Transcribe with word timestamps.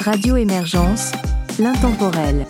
Radio 0.00 0.38
Émergence, 0.38 1.12
l'intemporel. 1.58 2.46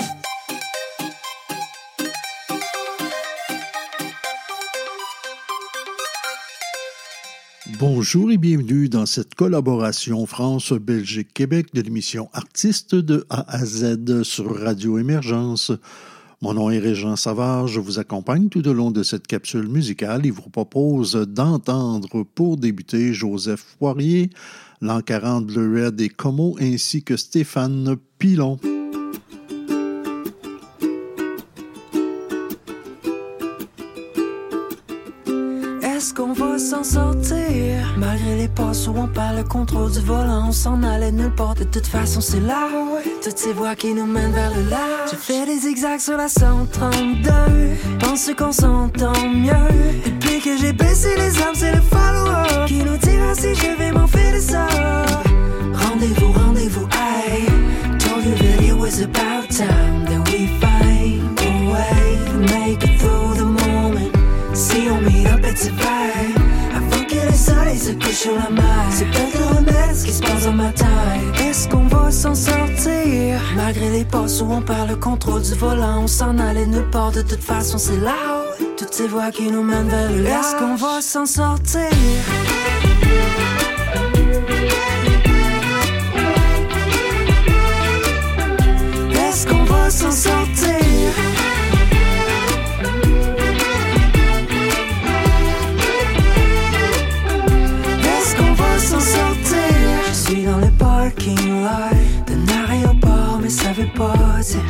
Bonjour 7.80 8.30
et 8.30 8.38
bienvenue 8.38 8.88
dans 8.88 9.04
cette 9.04 9.34
collaboration 9.34 10.26
France-Belgique-Québec 10.26 11.74
de 11.74 11.80
l'émission 11.80 12.30
Artistes 12.32 12.94
de 12.94 13.26
A 13.30 13.44
à 13.52 13.64
Z 13.64 14.22
sur 14.22 14.56
Radio 14.56 14.98
Émergence. 14.98 15.72
Mon 16.42 16.54
nom 16.54 16.70
est 16.70 16.78
Régent 16.78 17.16
Savard, 17.16 17.66
je 17.66 17.80
vous 17.80 17.98
accompagne 17.98 18.48
tout 18.48 18.66
au 18.68 18.72
long 18.72 18.92
de 18.92 19.02
cette 19.02 19.26
capsule 19.26 19.66
musicale 19.66 20.24
et 20.24 20.30
vous 20.30 20.48
propose 20.50 21.14
d'entendre 21.14 22.22
pour 22.22 22.58
débuter 22.58 23.12
Joseph 23.12 23.76
Poirier, 23.80 24.30
l'an 24.80 25.02
40 25.02 25.46
Bleu 25.46 25.72
Red 25.72 26.00
et 26.00 26.08
Como 26.08 26.56
ainsi 26.58 27.02
que 27.02 27.16
Stéphane 27.16 27.96
Pilon. 28.18 28.58
Perd 39.12 39.36
le 39.36 39.44
contrôle 39.44 39.90
du 39.90 40.00
volant 40.00 40.46
On 40.48 40.52
s'en 40.52 40.82
allait 40.82 41.12
nulle 41.12 41.34
part, 41.34 41.54
de 41.54 41.64
toute 41.64 41.86
façon 41.86 42.20
c'est 42.20 42.40
là 42.40 42.68
Toutes 43.22 43.38
ces 43.38 43.52
voies 43.52 43.74
qui 43.74 43.94
nous 43.94 44.06
mènent 44.06 44.32
vers 44.32 44.50
le 44.54 44.68
large. 44.68 45.10
Je 45.12 45.16
fais 45.16 45.46
des 45.46 45.58
zigzags 45.58 46.00
sur 46.00 46.16
la 46.16 46.28
132 46.28 47.30
Pense 47.98 48.30
qu'on 48.36 48.52
s'entend 48.52 49.28
mieux. 49.28 49.52
Depuis 50.04 50.40
que 50.40 50.56
j'ai 50.58 50.72
baissé 50.72 51.14
les 51.16 51.40
armes 51.42 51.54
c'est 51.54 51.72
le 51.72 51.80
follow 51.80 52.66
Qui 52.66 52.82
nous 52.84 52.96
dira 52.96 53.34
si 53.34 53.54
je 53.54 53.78
vais 53.78 53.92
m'en 53.92 54.06
faire 54.06 54.34
de 54.34 54.40
ça 54.40 54.66
Rendez-vous, 55.74 56.32
rendez-vous, 56.32 56.86
aïe 56.92 57.46
Told 57.98 58.24
you 58.24 58.34
that 58.34 58.62
it 58.62 58.72
was 58.72 59.02
about 59.02 59.48
time 59.50 60.04
That 60.06 60.28
we 60.30 60.46
find 60.60 61.38
a 61.40 61.72
way 61.72 62.18
to 62.26 62.54
make 62.54 62.84
it 62.84 62.98
through 62.98 63.34
the 63.34 63.44
moment. 63.44 64.10
Si 64.54 64.88
on 64.88 65.04
up. 65.26 66.29
Se 67.80 67.92
couche 67.92 68.20
sur 68.26 68.34
la 68.34 68.50
mer, 68.50 68.84
c'est 68.90 69.06
peut-être 69.06 69.56
remède 69.56 69.96
ce 69.96 70.04
qui 70.04 70.12
se 70.12 70.22
passe 70.22 70.44
dans 70.44 70.52
ma 70.52 70.70
taille. 70.70 71.48
Est-ce 71.48 71.66
qu'on 71.68 71.86
va 71.86 72.10
s'en 72.10 72.34
sortir? 72.34 73.40
Malgré 73.56 73.90
les 73.90 74.04
passes 74.04 74.42
où 74.42 74.52
on 74.52 74.60
perd 74.60 74.90
le 74.90 74.96
contrôle 74.96 75.40
du 75.40 75.54
volant, 75.54 76.02
on 76.02 76.06
s'en 76.06 76.38
allait 76.38 76.66
nulle 76.66 76.90
part. 76.90 77.10
De 77.12 77.22
toute 77.22 77.42
façon, 77.42 77.78
c'est 77.78 77.98
là 77.98 78.40
toutes 78.76 78.92
ces 78.92 79.08
voies 79.08 79.30
qui 79.30 79.50
nous 79.50 79.62
mènent 79.62 79.88
vers 79.88 80.10
le 80.10 80.26
Est-ce 80.26 80.56
qu'on 80.56 80.74
va 80.74 81.00
s'en 81.00 81.24
sortir? 81.24 81.80
Est-ce 89.12 89.46
qu'on 89.46 89.64
va 89.64 89.90
s'en 89.90 90.10
sortir? 90.10 91.29
Parking 101.10 101.62
lot 101.62 101.96
d'un 102.26 102.70
aéroport, 102.70 103.40
mais 103.42 103.48
ça 103.48 103.72
veut 103.72 103.90
pas 103.96 104.40
dire 104.42 104.60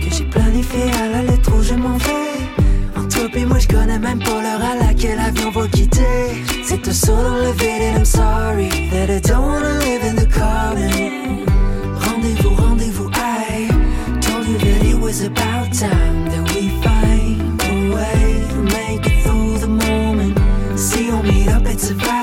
que 0.00 0.14
j'ai 0.14 0.24
planifié 0.24 0.82
à 1.02 1.08
la 1.08 1.22
lettre 1.22 1.50
où 1.56 1.62
je 1.62 1.74
m'en 1.74 1.96
vais. 1.96 2.98
En 2.98 3.08
toi 3.08 3.28
et 3.34 3.44
moi, 3.44 3.58
je 3.58 3.68
connais 3.68 3.98
même 3.98 4.18
pas 4.20 4.42
l'heure 4.42 4.62
à 4.62 4.86
laquelle 4.86 5.16
l'avion 5.16 5.50
va 5.50 5.66
quitter. 5.68 6.44
C'est 6.64 6.86
un 6.86 6.92
saut 6.92 7.16
dans 7.16 7.36
le 7.36 7.52
vide 7.52 7.82
and 7.82 7.98
I'm 7.98 8.04
sorry 8.04 8.68
that 8.90 9.10
I 9.10 9.20
don't 9.20 9.44
wanna 9.44 9.78
live 9.78 10.04
in 10.04 10.14
the 10.16 10.28
common. 10.28 11.44
Rendez-vous, 11.98 12.54
rendez-vous, 12.54 13.10
I 13.14 13.68
told 14.20 14.46
you 14.46 14.58
that 14.58 14.84
it 14.84 14.98
was 14.98 15.22
about 15.22 15.72
time 15.72 16.28
that 16.28 16.54
we 16.54 16.68
find 16.82 17.60
a 17.62 17.94
way 17.94 18.44
to 18.50 18.62
make 18.62 19.06
it 19.06 19.22
through 19.24 19.58
the 19.58 19.68
moment. 19.68 20.38
Si 20.76 21.10
on 21.10 21.22
meet 21.22 21.48
up, 21.48 21.66
it's. 21.66 22.19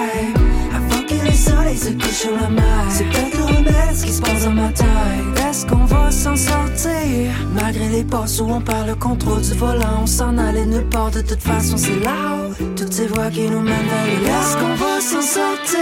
Est-ce 5.49 5.65
qu'on 5.65 5.85
va 5.85 6.11
s'en 6.11 6.35
sortir? 6.35 7.31
Malgré 7.53 7.89
les 7.89 8.03
passes 8.03 8.39
où 8.39 8.45
on 8.45 8.61
perd 8.61 8.87
le 8.87 8.95
contrôle 8.95 9.41
du 9.41 9.53
volant, 9.53 10.01
on 10.03 10.05
s'en 10.05 10.37
allait 10.37 10.65
nulle 10.65 10.89
part. 10.89 11.11
De 11.11 11.21
toute 11.21 11.41
façon, 11.41 11.77
c'est 11.77 11.99
là 12.03 12.37
toutes 12.75 12.93
ces 12.93 13.07
voies 13.07 13.29
qui 13.29 13.49
nous 13.49 13.61
mènent 13.61 13.87
vers 13.87 14.05
le 14.05 14.27
Est-ce 14.27 14.57
qu'on 14.57 14.75
va 14.75 15.01
s'en 15.01 15.21
sortir? 15.21 15.81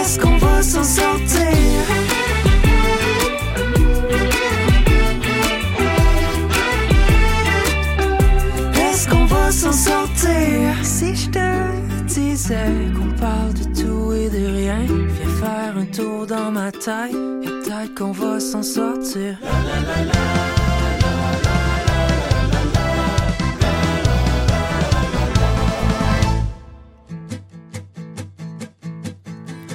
Est-ce 0.00 0.18
qu'on 0.18 0.36
va 0.38 0.62
s'en 0.62 0.84
sortir? 0.84 1.40
Est-ce 8.74 9.08
qu'on 9.08 9.24
va 9.24 9.50
s'en 9.50 9.72
sortir? 9.72 10.89
Si 12.50 12.56
qu'on 12.56 13.12
parle 13.12 13.54
de 13.54 13.80
tout 13.80 14.12
et 14.12 14.28
de 14.28 14.44
rien, 14.44 14.80
viens 14.84 15.34
faire 15.40 15.76
un 15.76 15.84
tour 15.84 16.26
dans 16.26 16.50
ma 16.50 16.72
taille 16.72 17.14
et 17.44 17.46
peut-être 17.46 17.94
qu'on 17.96 18.10
va 18.10 18.40
s'en 18.40 18.64
sortir. 18.64 19.38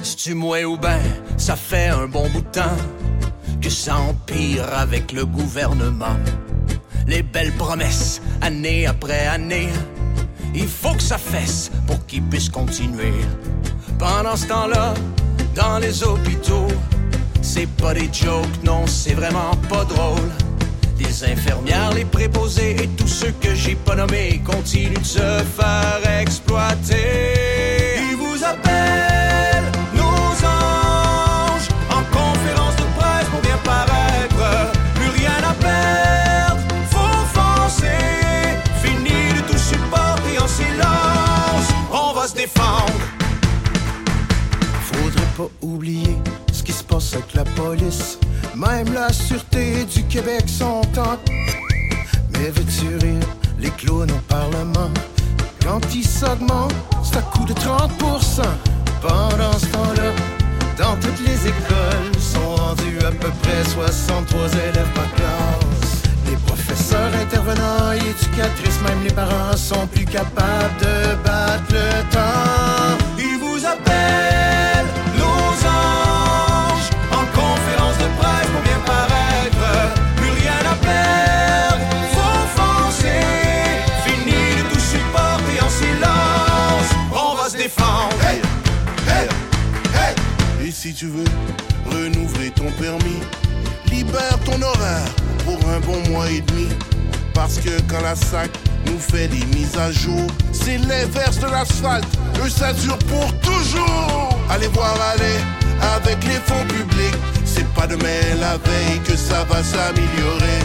C'est-tu 0.02 0.34
moi 0.34 0.62
ou 0.64 0.76
ben, 0.76 1.00
ça 1.38 1.56
fait 1.56 1.88
un 1.88 2.06
bon 2.06 2.28
bout 2.28 2.42
de 2.42 2.48
temps 2.48 2.76
que 3.62 3.70
ça 3.70 3.96
empire 3.96 4.66
avec 4.76 5.12
le 5.12 5.24
gouvernement. 5.24 6.18
Les 7.06 7.22
belles 7.22 7.52
promesses, 7.52 8.20
année 8.42 8.86
après 8.86 9.26
année, 9.28 9.70
il 10.54 10.68
faut 10.68 10.94
que 10.94 11.02
ça 11.02 11.18
fesse 11.18 11.70
pour 11.86 12.04
qu'ils 12.06 12.22
puissent 12.22 12.48
continuer. 12.48 13.12
Pendant 13.98 14.36
ce 14.36 14.46
temps-là, 14.46 14.94
dans 15.54 15.78
les 15.78 16.02
hôpitaux, 16.02 16.68
c'est 17.42 17.68
pas 17.76 17.94
des 17.94 18.10
jokes, 18.12 18.62
non, 18.64 18.86
c'est 18.86 19.14
vraiment 19.14 19.56
pas 19.68 19.84
drôle. 19.84 20.30
Les 20.98 21.24
infirmières, 21.24 21.92
les 21.94 22.04
préposés 22.04 22.76
et 22.82 22.88
tous 22.88 23.08
ceux 23.08 23.32
que 23.40 23.54
j'ai 23.54 23.74
pas 23.74 23.94
nommés 23.94 24.40
continuent 24.44 24.98
de 24.98 25.04
se 25.04 25.18
faire 25.18 26.20
exploiter. 26.20 27.45
La 47.34 47.44
police. 47.44 48.18
Même 48.54 48.92
la 48.92 49.12
sûreté 49.12 49.84
du 49.84 50.02
Québec 50.04 50.44
sont 50.46 50.82
en. 50.98 51.16
Mais 52.32 52.50
veux-tu 52.50 52.96
rire, 52.96 53.26
les 53.58 53.70
clowns 53.70 54.10
au 54.10 54.20
Parlement, 54.28 54.90
quand 55.64 55.80
ils 55.94 56.06
s'augmentent, 56.06 56.74
c'est 57.02 57.18
à 57.18 57.22
coup 57.22 57.44
de 57.44 57.54
30%. 57.54 58.42
Pendant 59.00 59.58
ce 59.58 59.66
temps-là, 59.66 60.12
dans 60.78 60.96
toutes 60.96 61.20
les 61.20 61.48
écoles, 61.48 62.12
sont 62.18 62.54
rendus 62.56 62.98
à 63.00 63.10
peu 63.10 63.30
près 63.42 63.64
63 63.64 64.40
élèves 64.68 64.92
par 64.94 65.10
classe. 65.14 66.02
Les 66.28 66.36
professeurs 66.46 67.12
intervenants 67.20 67.92
et 67.92 68.10
éducatrices, 68.10 68.80
même 68.82 69.02
les 69.04 69.12
parents, 69.12 69.56
sont 69.56 69.86
plus 69.86 70.04
capables 70.04 70.76
de 70.80 71.14
battre 71.24 71.70
le 71.70 72.02
temps. 72.12 73.04
Ils 73.18 73.38
vous 73.38 73.64
appellent 73.64 74.35
Et 90.66 90.70
si 90.72 90.92
tu 90.92 91.06
veux 91.06 91.24
renouveler 91.86 92.50
ton 92.50 92.70
permis, 92.72 93.20
libère 93.90 94.38
ton 94.44 94.60
horaire 94.60 95.08
pour 95.44 95.58
un 95.70 95.80
bon 95.80 96.10
mois 96.10 96.28
et 96.30 96.40
demi. 96.40 96.68
Parce 97.34 97.58
que 97.58 97.80
quand 97.88 98.00
la 98.02 98.16
SAC 98.16 98.50
nous 98.86 98.98
fait 98.98 99.28
des 99.28 99.44
mises 99.56 99.76
à 99.78 99.92
jour, 99.92 100.26
c'est 100.52 100.78
l'inverse 100.78 101.38
de 101.38 101.46
l'asphalte. 101.46 102.06
Eux, 102.44 102.50
ça 102.50 102.72
dure 102.72 102.98
pour 102.98 103.32
toujours. 103.40 104.36
Allez 104.50 104.68
voir 104.68 104.96
aller 105.12 105.38
avec 105.96 106.24
les 106.24 106.40
fonds 106.46 106.66
publics. 106.66 107.16
C'est 107.44 107.68
pas 107.74 107.86
demain 107.86 108.20
la 108.40 108.56
veille 108.56 109.00
que 109.04 109.16
ça 109.16 109.44
va 109.44 109.62
s'améliorer 109.62 110.62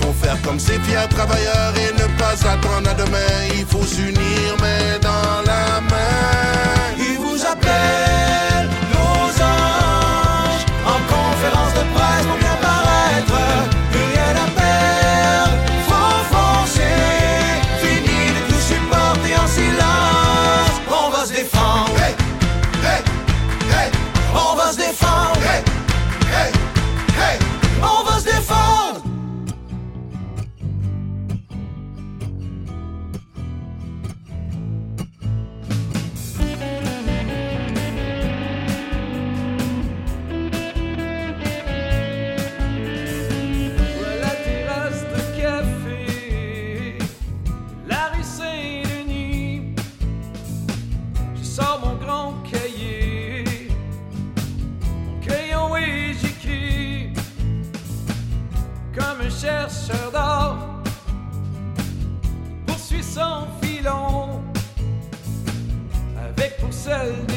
faut 0.00 0.12
faire 0.12 0.40
comme 0.42 0.58
ces 0.58 0.78
fiers 0.80 1.08
travailleurs 1.08 1.74
et 1.76 1.92
ne 1.94 2.06
pas 2.18 2.34
attendre 2.48 2.90
à 2.90 2.94
demain. 2.94 3.54
Il 3.54 3.66
faut 3.66 3.84
s'unir 3.84 4.56
mais 4.60 4.98
dans 5.00 5.42
la 5.46 5.80
main. 5.80 6.96
Ils 6.98 7.18
vous 7.18 7.44
appellent. 7.46 8.09
Avec 66.92 67.29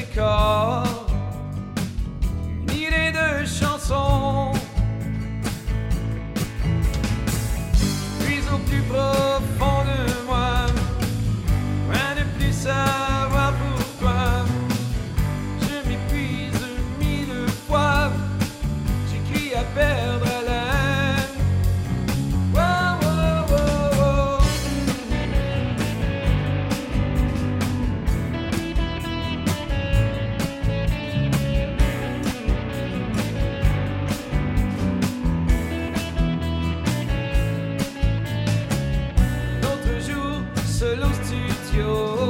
au 41.81 42.22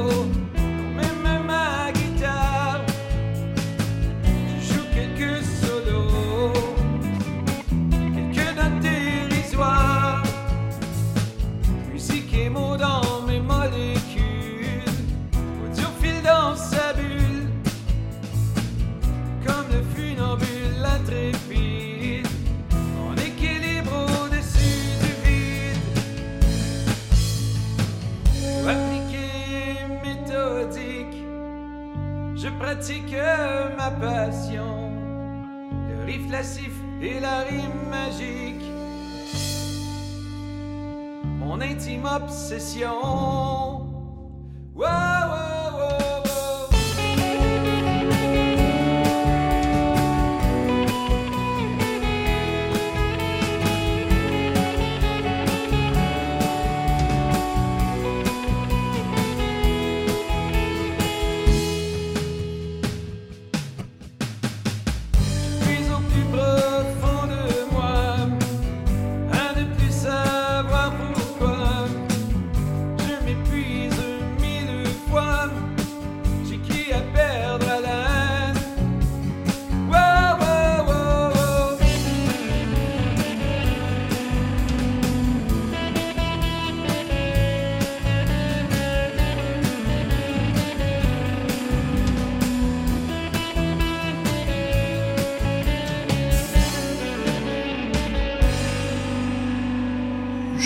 mon 41.39 41.61
intime 41.61 42.05
obsession. 42.05 43.72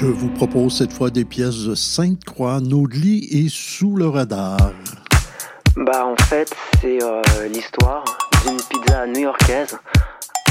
Je 0.07 0.13
vous 0.13 0.29
propose 0.29 0.77
cette 0.77 0.93
fois 0.93 1.09
des 1.09 1.25
pièces 1.25 1.65
de 1.65 1.75
Sainte-Croix, 1.75 2.61
Naudely 2.61 3.27
et 3.29 3.49
Sous 3.49 3.93
le 3.97 4.07
radar. 4.07 4.57
Bah 5.75 6.05
en 6.05 6.15
fait 6.23 6.49
c'est 6.79 7.03
euh, 7.03 7.21
l'histoire 7.53 8.05
d'une 8.45 8.55
pizza 8.55 9.05
new-yorkaise 9.05 9.77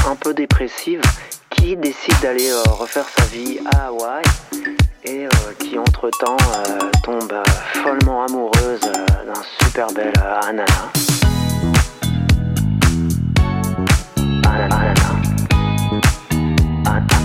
un 0.06 0.14
peu 0.14 0.34
dépressive 0.34 1.00
qui 1.48 1.74
décide 1.74 2.12
d'aller 2.20 2.50
euh, 2.50 2.70
refaire 2.70 3.06
sa 3.16 3.24
vie 3.34 3.58
à 3.74 3.86
Hawaï 3.86 4.24
et 5.04 5.24
euh, 5.24 5.28
qui 5.58 5.78
entre-temps 5.78 6.36
tombe 7.02 7.32
follement 7.82 8.26
amoureuse 8.26 8.80
d'un 8.82 9.42
super 9.64 9.86
bel 9.94 10.12
ananas. 10.42 10.92
Ananas, 14.44 14.76
ananas. 14.76 15.16
An- 16.84 16.92
an- 16.92 17.06
ananas. 17.08 17.15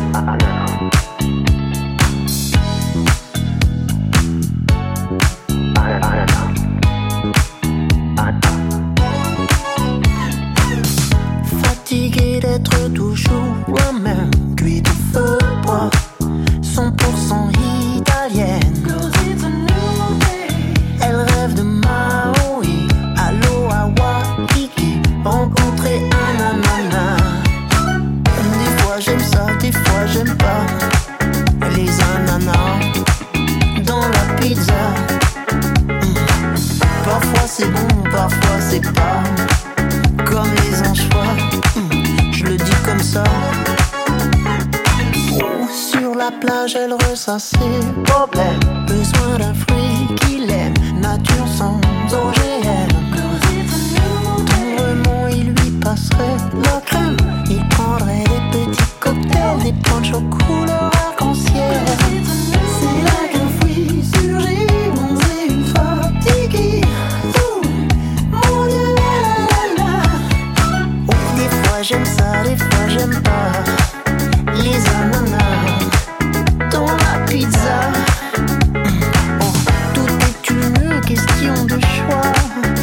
Plage, 46.51 46.75
elle 46.75 46.93
ressasse 46.93 47.51
ses 47.51 48.03
problèmes. 48.03 48.59
Besoin 48.87 49.37
d'un 49.39 49.53
fruit 49.53 50.15
qu'il 50.21 50.49
aime. 50.51 50.73
Nature 50.99 51.47
sans 51.47 51.79
OGM. 52.11 52.91
Tendrement, 54.49 55.27
il 55.29 55.47
lui 55.53 55.71
passerait 55.79 56.37
la 56.65 56.81
crème. 56.81 57.17
Il 57.49 57.65
prendrait 57.69 58.23
des 58.51 58.65
petits 58.65 58.91
cocktails, 58.99 59.59
des 59.63 59.73
ponchos 59.83 60.23
couleur 60.29 60.91
arc-en-ciel. 61.07 61.81
C'est 62.77 62.99
là 63.07 63.19
qu'un 63.31 63.49
fruit 63.59 64.03
surgit, 64.13 64.67
bronzé, 64.95 65.35
une 65.49 65.65
fatiguée. 65.73 66.81
Ouh, 67.37 67.61
mon 68.31 68.65
Dieu, 68.67 68.87
la 68.99 69.13
la 69.51 69.63
la. 69.77 69.91
Oh, 71.07 71.37
des 71.37 71.49
fois 71.49 71.81
j'aime 71.81 72.05
ça, 72.05 72.43
des 72.43 72.57
fois 72.57 72.87
j'aime 72.89 73.21
pas. 73.23 73.30
Question 81.13 81.65
de 81.65 81.79
choix. 81.81 82.80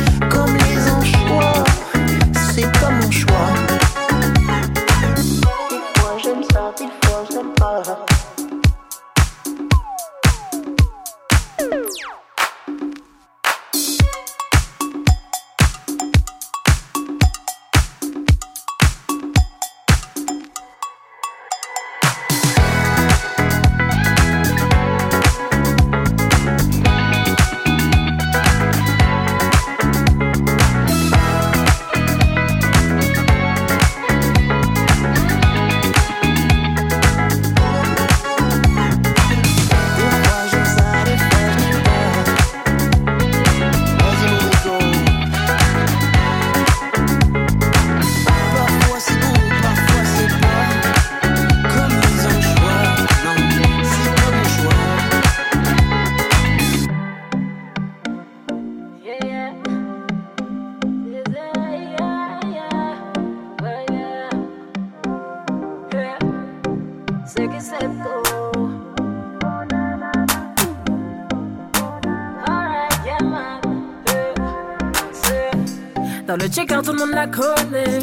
connais. 77.30 77.98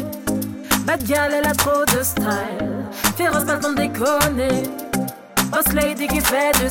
Bad 0.86 1.02
gal, 1.04 1.32
elle 1.32 1.46
a 1.46 1.52
trop 1.54 1.84
de 1.84 2.02
style. 2.02 2.84
Féroce, 3.16 3.44
pas 3.44 3.56
le 3.56 3.74
de 3.74 3.74
déconner. 3.74 4.62
Boss 5.50 5.72
lady 5.72 6.06
qui 6.08 6.20
fait 6.20 6.52
de 6.62 6.68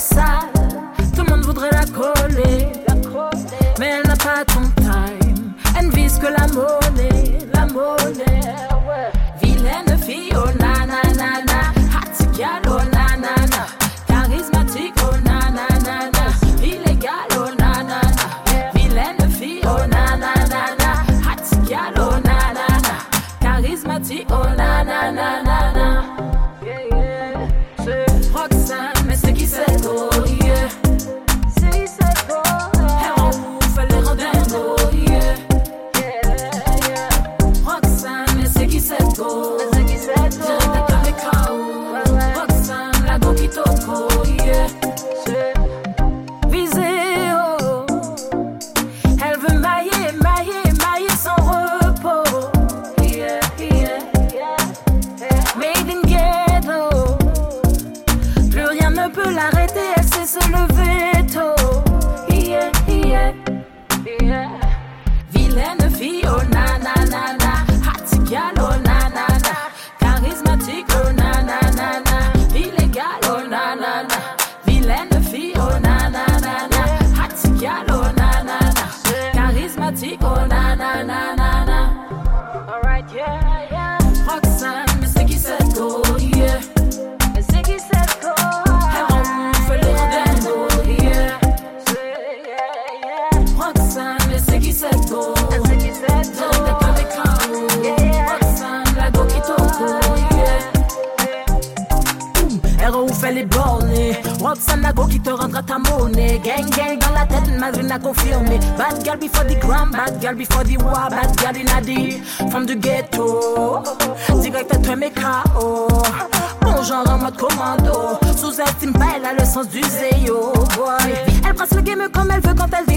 comme 122.12 122.32
elle 122.32 122.42
veut, 122.42 122.54
quand 122.54 122.70
elle 122.78 122.86
vit. 122.86 122.95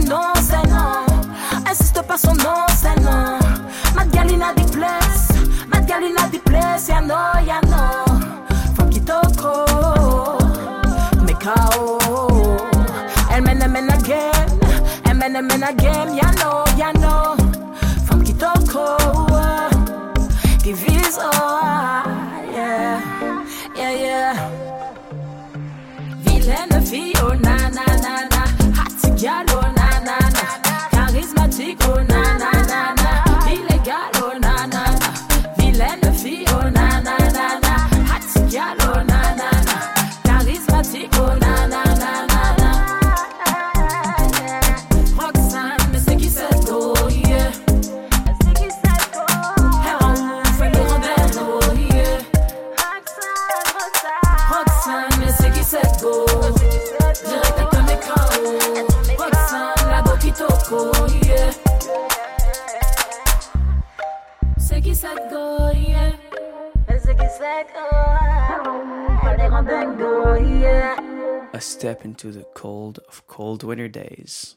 into 72.09 72.33
the 72.33 72.45
cold 72.55 72.99
of 73.07 73.27
cold 73.27 73.63
winter 73.63 73.87
days. 73.87 74.57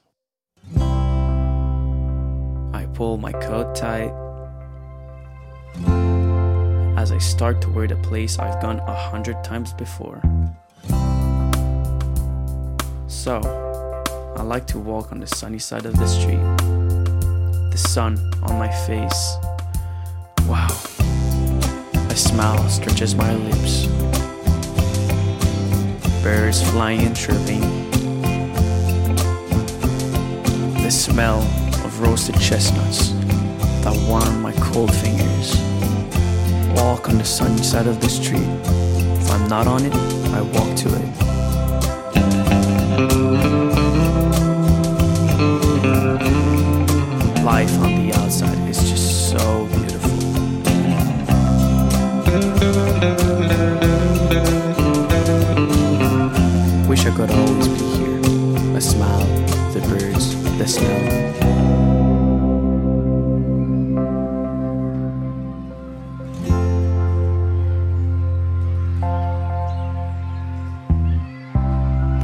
I 2.80 2.88
pull 2.94 3.18
my 3.18 3.34
coat 3.34 3.76
tight 3.76 4.14
as 6.98 7.12
I 7.12 7.18
start 7.18 7.62
toward 7.62 7.92
a 7.92 7.98
place 7.98 8.40
I've 8.40 8.62
gone 8.62 8.80
a 8.80 8.96
hundred 8.96 9.44
times 9.44 9.74
before. 9.74 10.22
So, 13.08 13.36
I 14.38 14.44
like 14.44 14.66
to 14.68 14.80
walk 14.80 15.12
on 15.12 15.20
the 15.20 15.28
sunny 15.28 15.60
side 15.60 15.86
of 15.86 15.98
the 15.98 16.08
street. 16.08 16.46
The 17.76 17.82
sun 17.96 18.14
on 18.44 18.58
my 18.58 18.72
face. 18.88 19.22
Wow. 20.48 20.72
A 22.16 22.16
smile 22.16 22.70
stretches 22.70 23.14
my 23.14 23.36
lips 23.36 24.21
birds 26.22 26.62
flying 26.70 27.14
chirping, 27.16 27.62
the 30.84 30.90
smell 30.92 31.42
of 31.84 32.00
roasted 32.00 32.40
chestnuts 32.40 33.10
that 33.84 33.96
warm 34.08 34.42
my 34.42 34.54
cold 34.54 34.94
fingers. 34.94 35.60
Walk 36.76 37.10
on 37.10 37.18
the 37.18 37.26
sunny 37.26 37.64
side 37.64 37.88
of 37.88 38.00
the 38.02 38.10
street. 38.10 38.48
If 39.20 39.32
I'm 39.32 39.48
not 39.48 39.66
on 39.66 39.84
it, 39.86 39.94
I 40.34 40.42
walk 40.42 40.76
to 40.78 40.90
it. 40.90 41.10
Life 47.44 47.80
on 47.80 47.91
But 60.62 60.70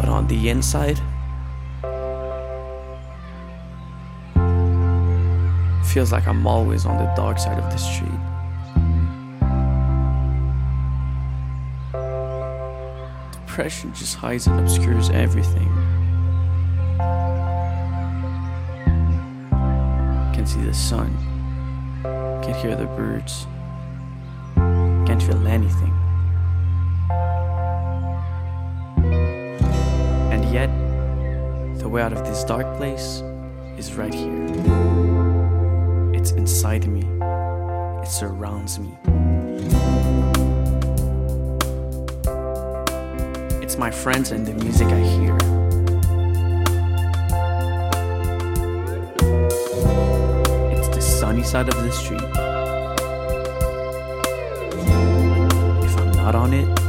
on 0.08 0.28
the 0.28 0.50
inside, 0.50 1.00
feels 5.84 6.12
like 6.12 6.28
I'm 6.28 6.46
always 6.46 6.86
on 6.86 6.98
the 6.98 7.12
dark 7.16 7.40
side 7.40 7.58
of 7.58 7.72
the 7.72 7.78
street. 7.78 8.12
Depression 13.32 13.92
just 13.96 14.14
hides 14.14 14.46
and 14.46 14.60
obscures 14.60 15.10
everything. 15.10 15.77
can't 20.48 20.62
see 20.62 20.66
the 20.66 20.74
sun, 20.74 21.12
can't 22.42 22.56
hear 22.56 22.74
the 22.74 22.86
birds, 22.86 23.46
can't 25.06 25.22
feel 25.22 25.46
anything. 25.46 25.94
And 30.32 30.46
yet, 30.54 30.70
the 31.80 31.90
way 31.90 32.02
out 32.02 32.14
of 32.14 32.26
this 32.26 32.46
dark 32.46 32.78
place 32.78 33.22
is 33.78 33.94
right 33.96 34.14
here. 34.14 34.48
It's 36.14 36.32
inside 36.32 36.88
me, 36.88 37.02
it 38.02 38.08
surrounds 38.08 38.80
me. 38.80 38.98
It's 43.62 43.78
my 43.78 43.92
friends 43.92 44.32
and 44.32 44.46
the 44.46 44.54
music 44.54 44.88
I 44.88 45.00
hear. 45.02 45.67
side 51.48 51.70
of 51.70 51.82
the 51.82 51.92
street. 51.94 52.22
If 55.82 55.98
I'm 55.98 56.12
not 56.12 56.36
on 56.36 56.54
it, 56.54 56.87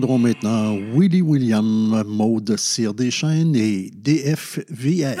entendrons 0.00 0.18
maintenant 0.18 0.78
Willie 0.94 1.20
William, 1.20 2.02
Maude 2.06 2.56
Cyr 2.56 2.94
Deschênes 2.94 3.54
et 3.54 3.90
DFVR. 3.94 5.20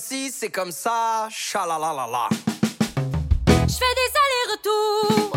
si, 0.00 0.30
c'est 0.30 0.50
comme 0.50 0.72
ça, 0.72 1.28
la. 1.30 2.28
Je 3.46 3.74
fais 3.74 3.94
des 4.00 4.10
allers-retours. 4.22 5.29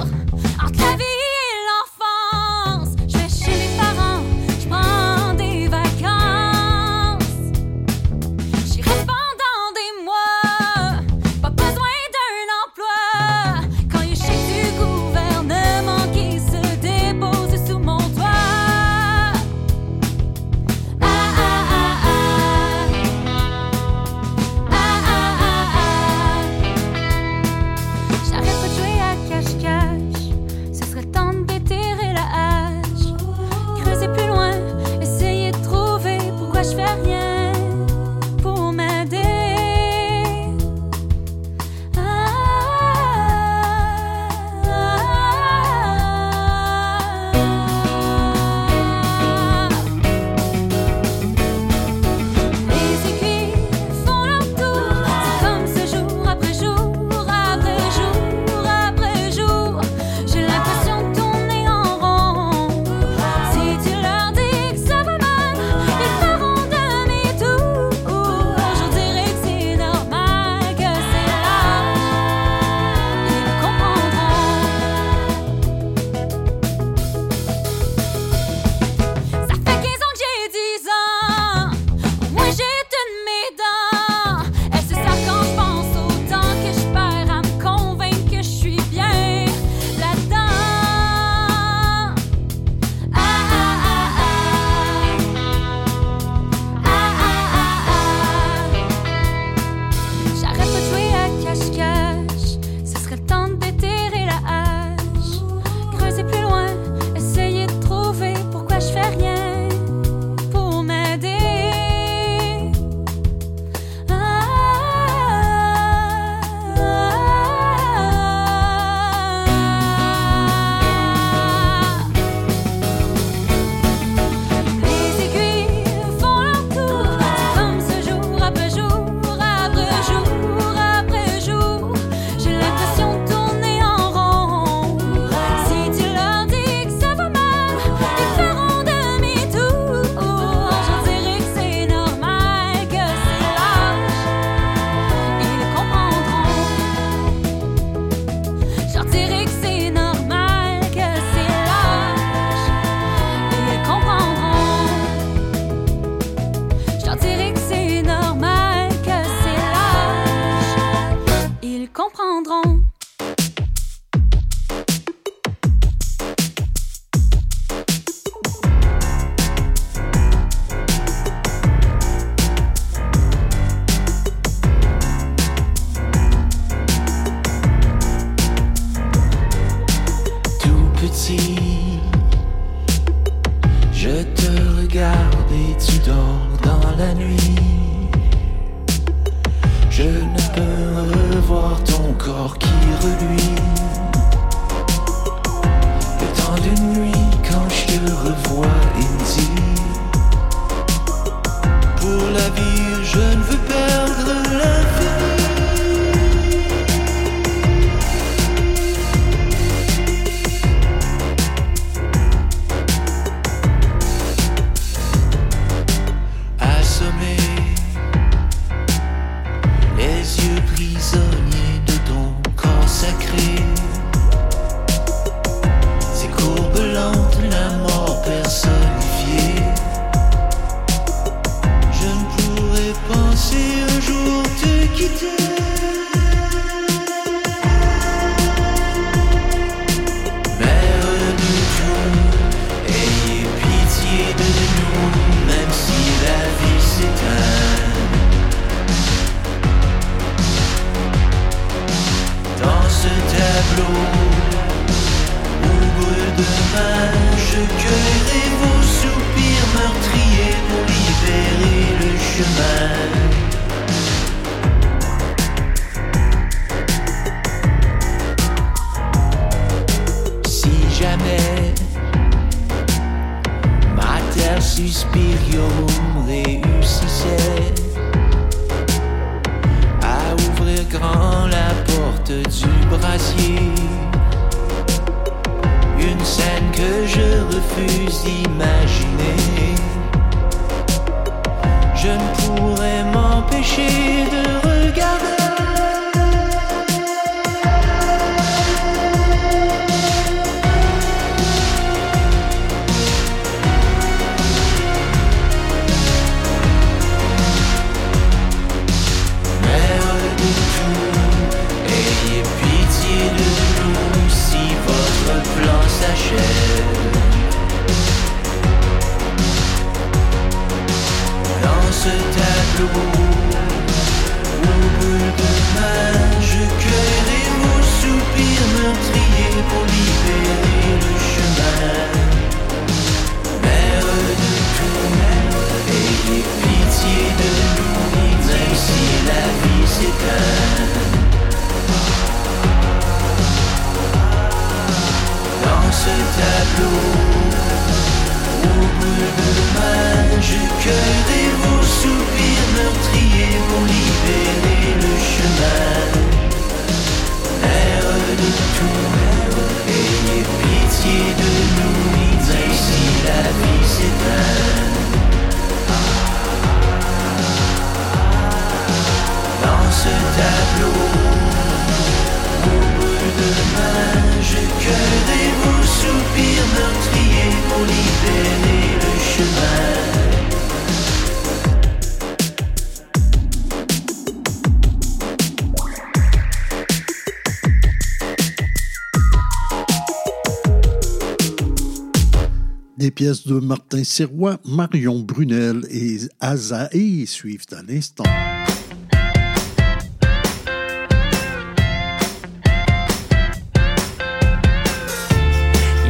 de 393.23 393.59
Martin 393.59 394.03
Sirois, 394.03 394.57
Marion 394.65 395.19
Brunel 395.19 395.87
et 395.89 396.17
Azaé 396.41 397.25
suivent 397.25 397.65
à 397.71 397.81
l'instant. 397.81 398.25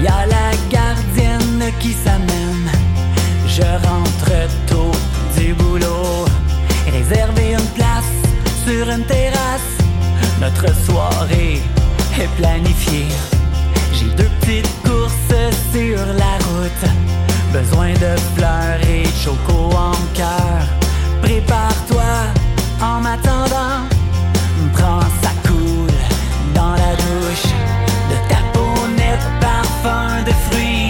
Y 0.01 0.07
a 0.07 0.25
la 0.25 0.51
gardienne 0.71 1.71
qui 1.79 1.93
s'amène, 1.93 2.71
je 3.47 3.61
rentre 3.87 4.31
tôt 4.65 4.91
du 5.37 5.53
boulot, 5.53 6.25
réserver 6.91 7.51
une 7.53 7.69
place 7.75 8.15
sur 8.65 8.89
une 8.89 9.05
terrasse, 9.05 9.77
notre 10.41 10.73
soirée 10.83 11.61
est 12.19 12.41
planifiée. 12.41 13.05
J'ai 13.93 14.09
deux 14.15 14.31
petites 14.41 14.81
courses 14.81 15.13
sur 15.71 15.97
la 15.97 16.42
Besoin 17.51 17.91
de 17.93 18.15
fleurs 18.35 18.79
et 18.89 19.03
de 19.03 19.17
choco 19.21 19.75
en 19.75 19.91
cœur. 20.13 20.63
Prépare-toi 21.21 22.13
en 22.81 23.01
m'attendant. 23.01 23.83
Prends 24.73 25.01
ça 25.21 25.31
coule 25.45 25.99
dans 26.55 26.71
la 26.71 26.95
douche 26.95 27.51
de 28.09 28.15
ta 28.29 28.39
peau 28.53 28.87
nette, 28.95 29.27
parfum 29.41 30.23
de 30.25 30.31
fruits. 30.49 30.82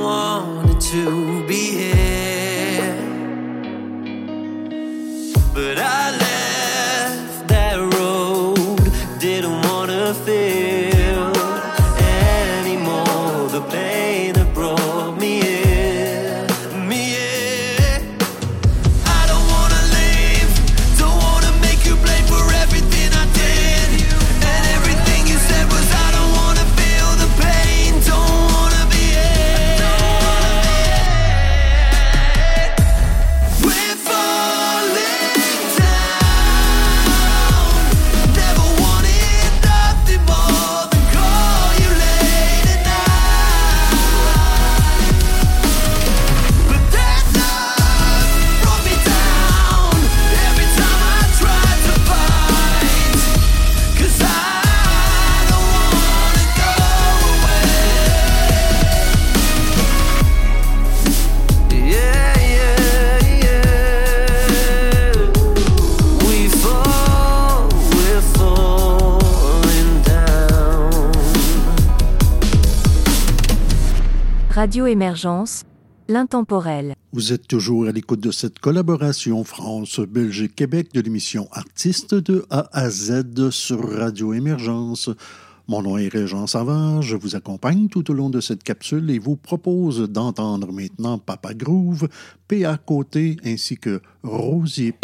wanted 0.00 0.80
to. 0.80 1.29
Radioémergence, 74.80 75.64
l'intemporel. 76.08 76.94
Vous 77.12 77.34
êtes 77.34 77.46
toujours 77.46 77.86
à 77.86 77.92
l'écoute 77.92 78.20
de 78.20 78.30
cette 78.30 78.60
collaboration 78.60 79.44
France-Belgique-Québec 79.44 80.94
de 80.94 81.02
l'émission 81.02 81.48
Artistes 81.52 82.14
de 82.14 82.46
A 82.48 82.66
à 82.72 82.88
Z 82.88 83.50
sur 83.50 83.86
Radio 83.98 84.32
Émergence. 84.32 85.10
Mon 85.68 85.82
nom 85.82 85.98
est 85.98 86.08
Régent 86.08 86.46
Savard, 86.46 87.02
je 87.02 87.14
vous 87.14 87.36
accompagne 87.36 87.88
tout 87.88 88.10
au 88.10 88.14
long 88.14 88.30
de 88.30 88.40
cette 88.40 88.62
capsule 88.62 89.10
et 89.10 89.18
vous 89.18 89.36
propose 89.36 90.08
d'entendre 90.08 90.72
maintenant 90.72 91.18
Papa 91.18 91.52
Groove, 91.52 92.08
P.A. 92.48 92.78
Côté 92.78 93.36
ainsi 93.44 93.76
que 93.76 94.00
Rosier. 94.22 94.94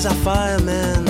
he's 0.00 0.06
a 0.06 0.14
fireman. 0.24 1.09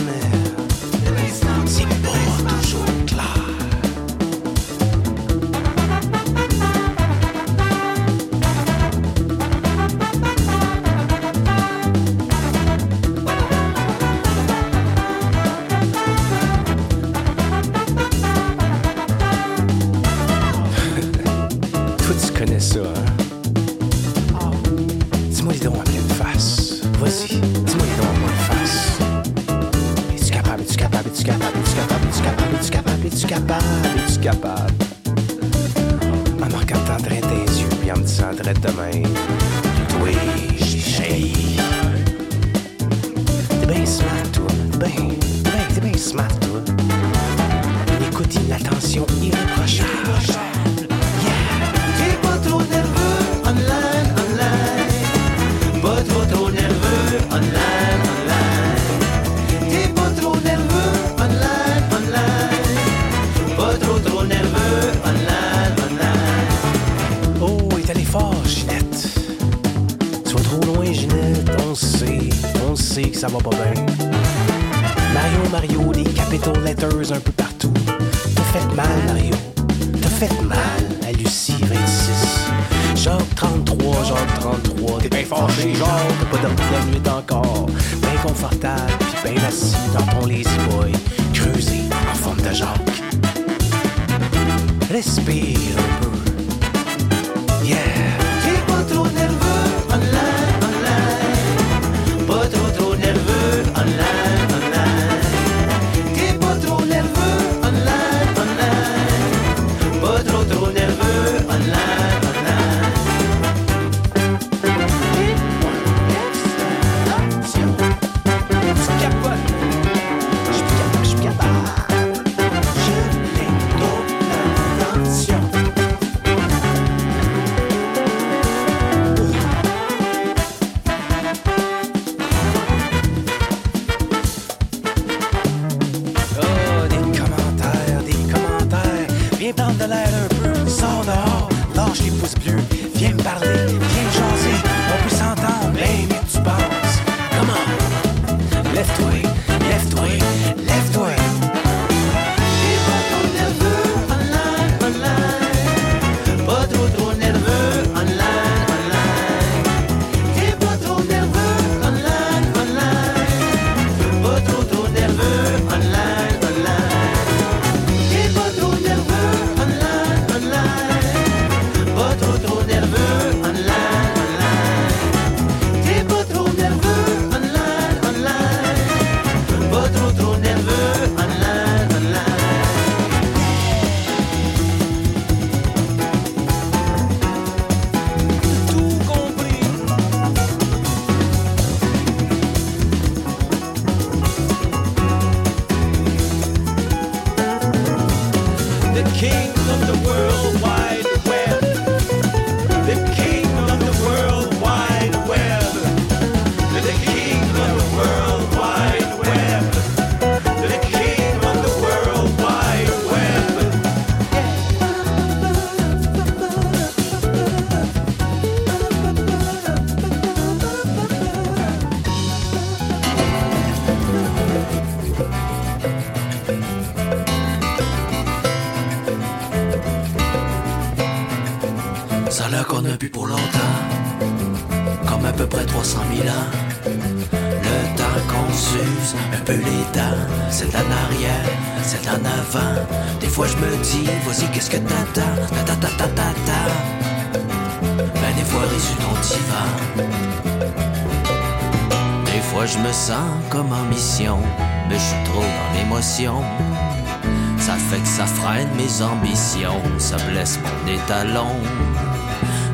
Ça 256.03 257.75
fait 257.75 258.01
que 258.01 258.09
ça 258.09 258.25
freine 258.25 258.69
mes 258.75 259.03
ambitions, 259.03 259.83
ça 259.99 260.17
blesse 260.31 260.59
mon 260.63 260.93
étalon. 260.93 261.55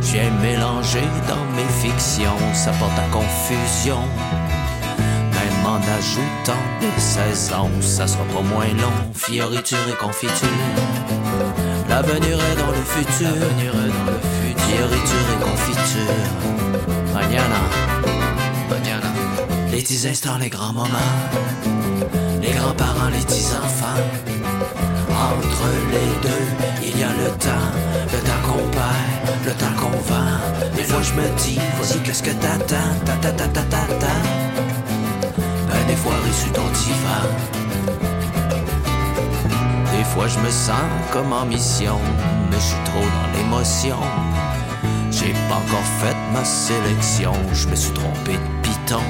J'ai 0.00 0.30
mélangé 0.40 1.00
dans 1.26 1.44
mes 1.56 1.66
fictions, 1.82 2.38
ça 2.54 2.70
porte 2.78 2.96
à 2.96 3.08
confusion. 3.10 3.98
Même 5.32 5.66
en 5.66 5.78
ajoutant 5.98 6.62
des 6.80 7.00
saisons, 7.00 7.70
ça 7.80 8.06
sera 8.06 8.22
pas 8.26 8.42
moins 8.42 8.72
long. 8.80 8.92
Fioriture 9.12 9.88
et 9.88 9.96
confiture. 9.96 10.48
L'avenir 11.88 12.38
est 12.38 12.56
dans 12.60 12.70
le 12.70 12.84
futur. 12.84 13.26
Est 13.26 13.66
dans 13.72 14.06
le 14.06 14.20
futur. 14.40 14.66
Fioriture 14.68 15.26
et 15.34 15.40
confiture. 15.42 16.14
Mañana. 17.12 17.60
Mañana. 18.70 19.08
Les 19.72 19.82
petits 19.82 20.06
instants, 20.06 20.38
les 20.38 20.48
grands 20.48 20.72
moments. 20.72 21.65
Les 22.46 22.52
grands-parents, 22.52 23.08
les 23.08 23.24
petits 23.24 23.48
enfants. 23.60 24.00
Entre 25.10 25.66
les 25.90 26.28
deux, 26.28 26.46
il 26.80 27.00
y 27.00 27.02
a 27.02 27.08
le 27.08 27.30
temps, 27.38 27.70
le 28.12 28.18
temps 28.20 28.42
qu'on 28.46 28.68
perd, 28.70 29.44
le 29.44 29.52
temps 29.52 29.76
qu'on 29.76 29.90
vend. 29.90 30.38
Des 30.76 30.84
fois 30.84 31.02
je 31.02 31.12
me 31.14 31.26
dis, 31.38 31.56
vas-y, 31.56 31.98
qu'est-ce 32.04 32.22
que 32.22 32.30
t'attends, 32.30 32.94
ta 33.04 33.14
ta 33.14 33.32
ta 33.32 33.48
ta 33.48 33.62
ta 33.62 33.94
ta. 33.98 34.14
Ben 35.68 35.86
des 35.88 35.96
fois 35.96 36.12
sur 36.32 36.52
ton 36.52 36.68
divan. 36.68 37.24
Des 39.96 40.04
fois 40.04 40.28
je 40.28 40.38
me 40.38 40.50
sens 40.50 40.86
comme 41.12 41.32
en 41.32 41.46
mission, 41.46 41.98
mais 42.50 42.56
je 42.56 42.62
suis 42.62 42.84
trop 42.84 43.00
dans 43.00 43.38
l'émotion. 43.38 43.98
J'ai 45.10 45.32
pas 45.48 45.56
encore 45.56 45.88
fait 46.00 46.16
ma 46.32 46.44
sélection, 46.44 47.32
je 47.52 47.66
me 47.66 47.74
suis 47.74 47.92
trompé 47.92 48.34
de 48.34 48.62
piton. 48.62 49.02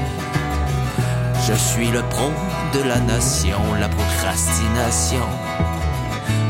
Je 1.48 1.54
suis 1.54 1.92
le 1.92 2.02
pro 2.02 2.32
de 2.74 2.82
la 2.88 2.98
nation, 2.98 3.60
la 3.78 3.88
procrastination. 3.88 5.28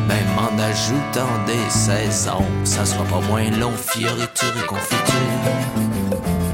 Même 0.09 0.33
en 0.39 0.59
ajoutant 0.59 1.35
des 1.47 1.69
saisons, 1.69 2.47
ça 2.65 2.87
sera 2.87 3.05
pas 3.05 3.21
moins 3.29 3.51
long, 3.51 3.73
fioriture 3.77 4.55
et 4.57 4.67
confiture. 4.67 5.45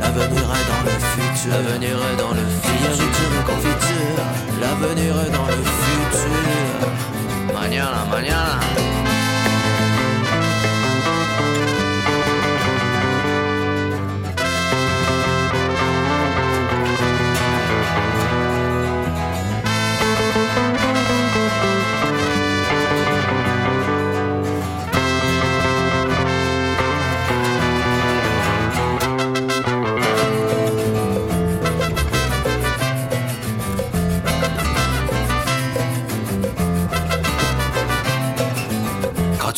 L'avenir 0.00 0.42
est 0.58 0.66
dans 0.72 0.82
le 0.90 0.96
futur, 1.12 1.52
l'avenir 1.52 1.96
est 2.10 2.16
dans 2.16 2.34
le 2.34 2.44
fioriture 2.64 3.32
et 3.38 3.44
confiture. 3.52 4.24
L'avenir 4.60 5.14
est 5.24 5.30
dans 5.30 5.46
le 5.46 5.62
futur. 5.84 6.88
Mañana, 7.54 8.04
mañana. 8.10 8.91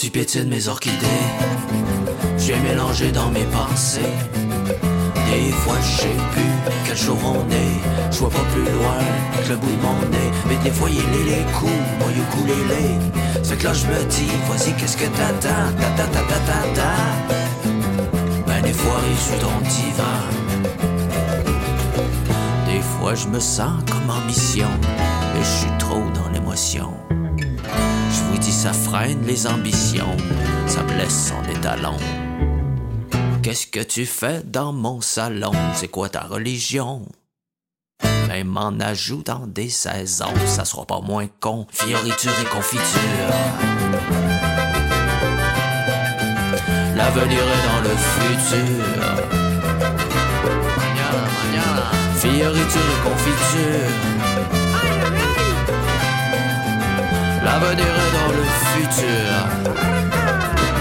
Tu 0.04 0.10
piétines 0.10 0.50
mes 0.50 0.68
orchidées, 0.68 1.24
j'ai 2.36 2.56
mélangé 2.56 3.10
dans 3.10 3.30
mes 3.30 3.44
pensées. 3.44 4.00
Des 5.30 5.50
fois 5.50 5.76
je 5.80 6.02
sais 6.02 6.16
plus 6.32 6.52
quel 6.84 6.96
jour 6.98 7.16
on 7.24 7.50
est, 7.50 8.12
je 8.12 8.18
vois 8.18 8.28
pas 8.28 8.44
plus 8.52 8.64
loin 8.64 8.98
que 9.42 9.48
le 9.48 9.56
bout 9.56 9.66
de 9.66 9.80
mon 9.80 9.98
nez. 10.10 10.30
Mais 10.46 10.56
des 10.62 10.70
fois 10.70 10.90
il 10.90 10.98
est 10.98 11.36
les 11.36 11.44
coups, 11.52 11.72
moi 12.00 12.08
les. 12.68 13.42
C'est 13.42 13.56
que 13.56 13.64
là 13.64 13.72
je 13.72 13.86
me 13.86 14.04
dis, 14.10 14.30
voici 14.46 14.74
qu'est-ce 14.74 14.98
que 14.98 15.06
t'attends, 15.06 15.72
ta 15.80 15.88
ta 15.96 16.06
ta 16.06 16.20
ta 16.20 16.38
ta 16.48 16.60
ta. 16.74 16.92
Ben 18.46 18.60
des 18.62 18.74
fois 18.74 19.00
il 19.10 19.16
sur 19.16 19.38
ton 19.38 19.58
divan. 19.70 20.20
Des 22.66 22.82
fois 22.82 23.14
je 23.14 23.26
me 23.28 23.40
sens 23.40 23.82
comme 23.90 24.10
en 24.10 24.20
mission, 24.26 24.68
et 25.34 25.38
je 25.42 25.60
suis 25.60 25.78
trop 25.78 26.04
dans 26.14 26.30
l'émotion. 26.30 26.92
Dis, 28.44 28.52
ça 28.52 28.74
freine 28.74 29.24
les 29.26 29.46
ambitions, 29.46 30.16
ça 30.66 30.82
blesse 30.82 31.30
son 31.30 31.42
étalon. 31.50 31.96
Qu'est-ce 33.42 33.66
que 33.66 33.80
tu 33.80 34.04
fais 34.04 34.42
dans 34.44 34.70
mon 34.70 35.00
salon? 35.00 35.52
C'est 35.74 35.88
quoi 35.88 36.10
ta 36.10 36.20
religion? 36.20 37.06
Même 38.28 38.54
en 38.58 38.78
ajoutant 38.80 39.46
des 39.46 39.70
saisons, 39.70 40.34
ça 40.46 40.66
sera 40.66 40.84
pas 40.84 41.00
moins 41.00 41.26
con. 41.40 41.66
Fioriture 41.72 42.32
et 42.42 42.44
confiture. 42.44 42.80
L'avenir 46.96 47.38
est 47.38 47.64
dans 47.68 47.80
le 47.88 47.96
futur. 47.96 48.84
Fioriture 52.18 52.90
et 52.92 53.00
confiture. 53.08 54.63
L'avenir 57.54 57.86
est 57.86 58.12
dans 58.18 58.32
le 58.32 58.42
futur. 58.72 59.30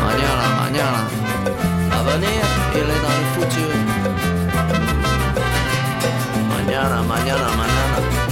Mañana, 0.01 0.45
mañana. 0.59 1.01
L'avenir, 1.91 2.43
il 2.73 2.81
est 2.81 3.01
dans 3.05 3.17
le 3.21 3.27
futur. 3.35 3.73
Mañana, 6.49 7.03
mañana, 7.03 7.47
mañana. 7.59 8.22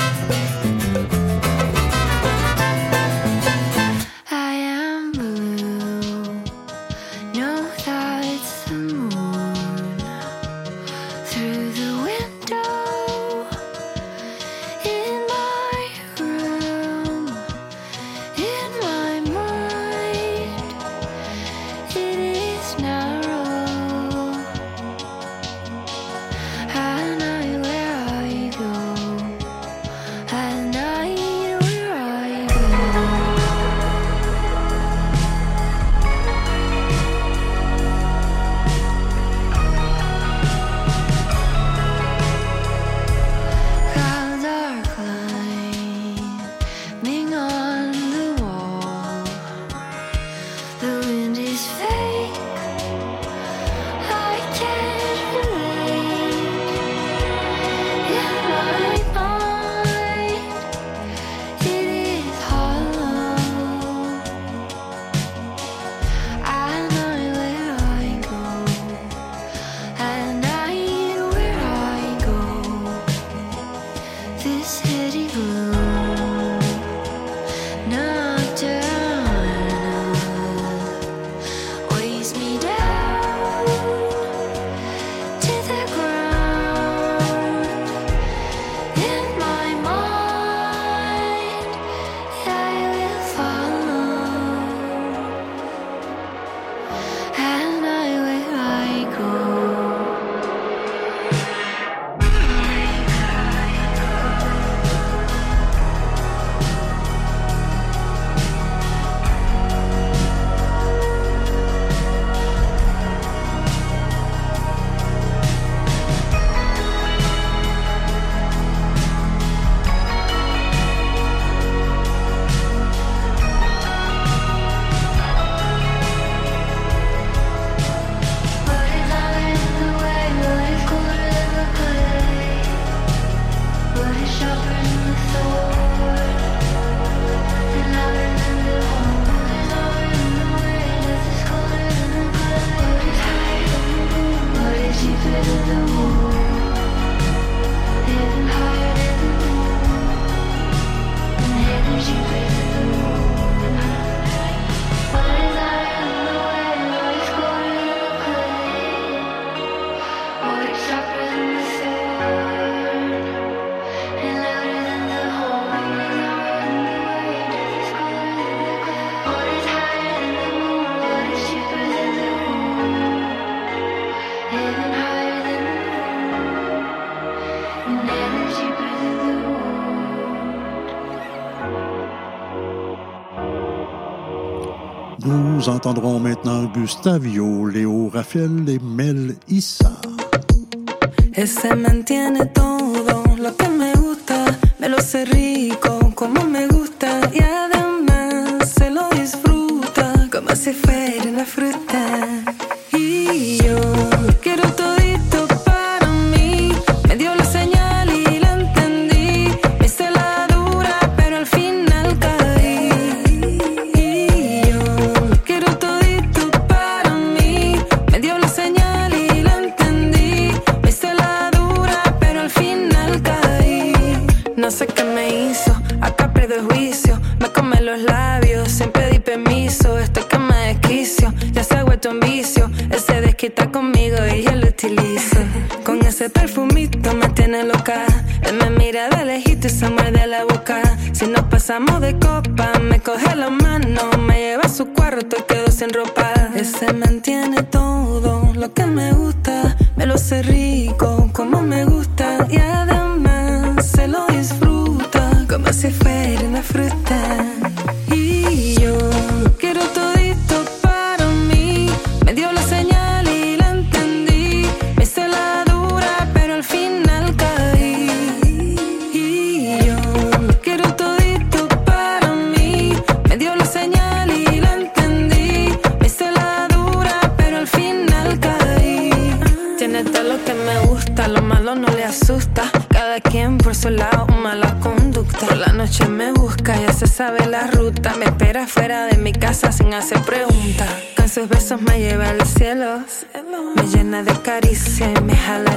nous 185.62 185.70
entendrons 185.70 186.20
maintenant 186.20 186.64
Gustavio, 186.74 187.68
Léo 187.68 188.09
Raphaël 188.12 188.68
et 188.68 188.80
Mel 188.80 189.36
Issa. 189.47 189.91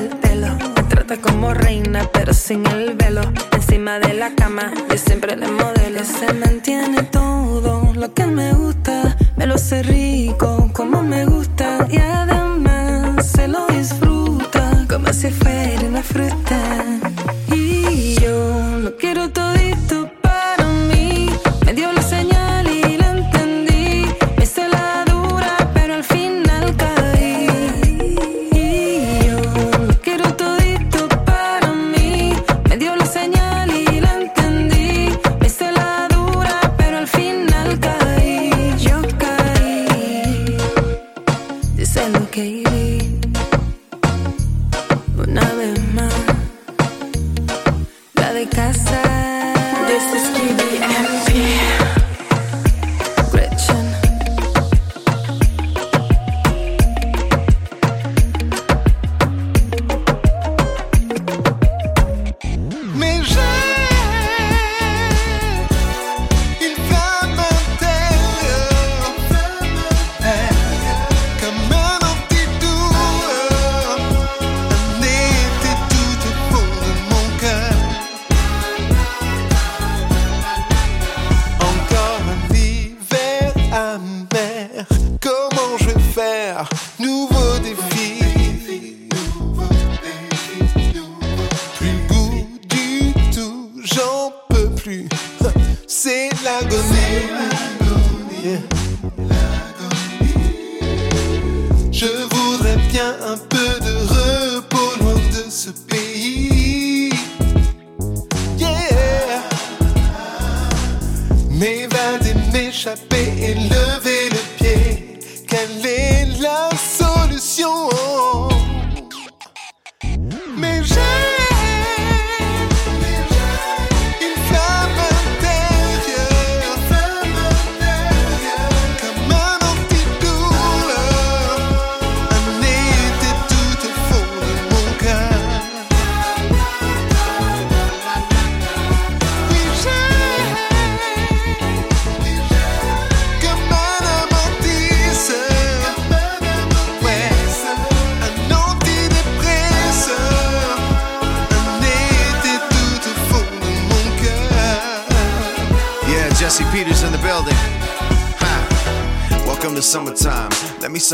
pelo. 0.08 0.48
Me 0.76 0.82
trata 0.84 1.16
como 1.16 1.54
reina, 1.54 2.08
pero 2.12 2.32
sin 2.32 2.66
el 2.66 2.94
velo. 2.94 3.22
Encima 3.52 3.98
de 3.98 4.14
la 4.14 4.34
cama, 4.34 4.72
yo 4.88 4.96
siempre 4.96 5.36
le 5.36 5.48
modelo. 5.48 6.04
Se 6.04 6.32
mantiene 6.32 7.02
todo 7.04 7.92
lo 7.94 8.12
que 8.14 8.26
me 8.26 8.52
gusta. 8.52 9.16
Me 9.36 9.46
lo 9.46 9.58
sé 9.58 9.82
rico, 9.82 10.70
como 10.72 11.02
me 11.02 11.26
gusta. 11.26 11.86
Y 11.90 11.98
además 11.98 13.26
se 13.26 13.48
lo 13.48 13.66
disfruta, 13.68 14.86
como 14.88 15.12
si 15.12 15.30
fuera 15.30 15.82
una 15.88 16.02
fruta. 16.02 16.84
Y 17.52 18.14
yo 18.20 18.78
lo 18.80 18.96
quiero 18.96 19.30
todo. 19.30 19.44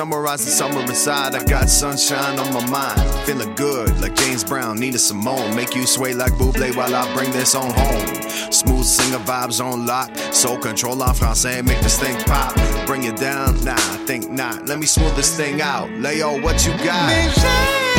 summarize 0.00 0.42
the 0.42 0.50
summer 0.50 0.80
inside. 0.80 1.34
I 1.34 1.44
got 1.44 1.68
sunshine 1.68 2.38
on 2.38 2.54
my 2.54 2.66
mind. 2.70 3.26
Feeling 3.26 3.54
good 3.54 4.00
like 4.00 4.14
James 4.14 4.42
Brown, 4.42 4.80
Nina 4.80 4.98
Simone. 4.98 5.54
Make 5.54 5.74
you 5.74 5.86
sway 5.86 6.14
like 6.14 6.32
Buble 6.38 6.74
while 6.74 6.94
I 6.94 7.04
bring 7.14 7.30
this 7.32 7.54
on 7.54 7.70
home. 7.70 8.30
Smooth 8.50 8.86
singer 8.86 9.18
vibes 9.18 9.62
on 9.62 9.84
lock. 9.84 10.16
Soul 10.32 10.56
control 10.56 11.02
en 11.02 11.14
français, 11.14 11.62
make 11.62 11.82
this 11.82 11.98
thing 12.00 12.16
pop. 12.24 12.54
Bring 12.86 13.04
it 13.04 13.18
down, 13.18 13.62
nah, 13.62 13.76
think 14.06 14.30
not. 14.30 14.64
Let 14.64 14.78
me 14.78 14.86
smooth 14.86 15.14
this 15.16 15.36
thing 15.36 15.60
out. 15.60 15.90
Lay 15.98 16.22
all 16.22 16.40
what 16.40 16.64
you 16.64 16.72
got. 16.82 17.89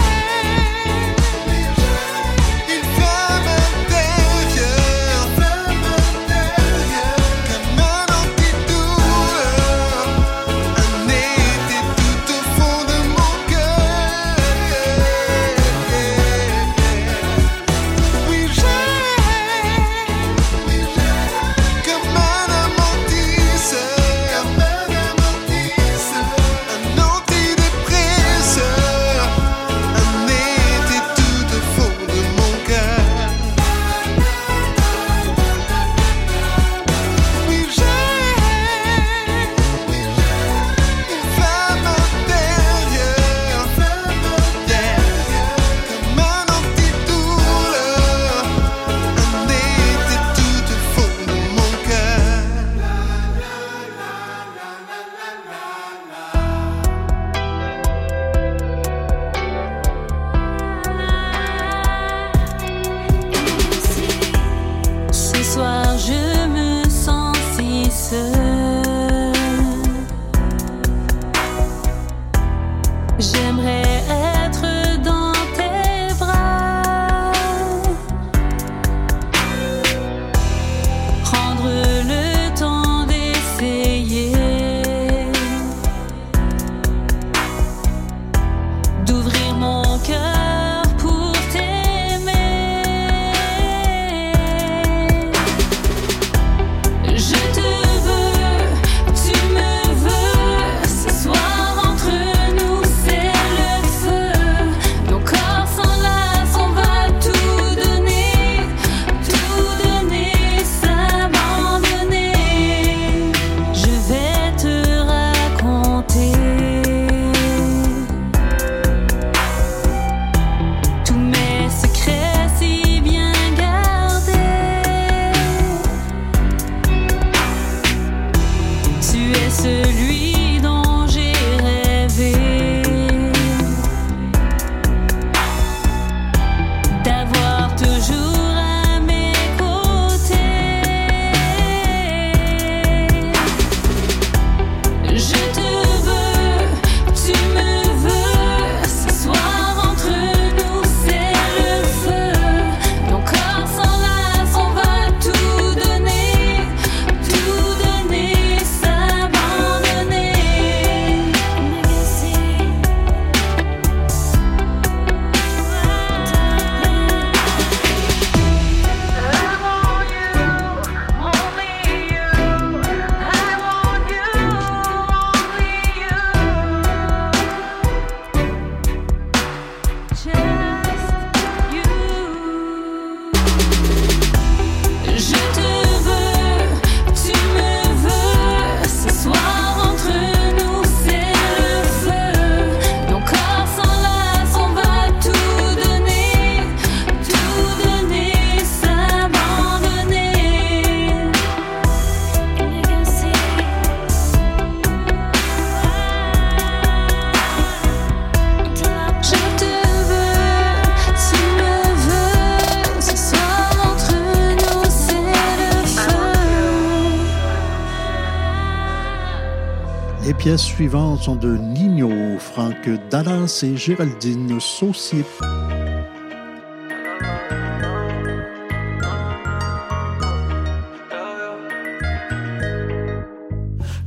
Pièces 220.61 220.75
suivantes 220.75 221.23
sont 221.23 221.35
de 221.35 221.57
Nino, 221.57 222.37
Franck 222.37 222.89
Dallas 223.09 223.61
et 223.63 223.75
Géraldine 223.77 224.59
Saucier. 224.59 225.25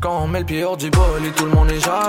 Quand 0.00 0.22
on 0.22 0.28
met 0.28 0.40
le 0.40 0.46
pied 0.46 0.64
hors 0.64 0.76
du 0.76 0.90
bol 0.90 1.24
et 1.26 1.30
tout 1.30 1.46
le 1.46 1.52
monde 1.52 1.70
est 1.70 1.80
jaloux 1.80 2.03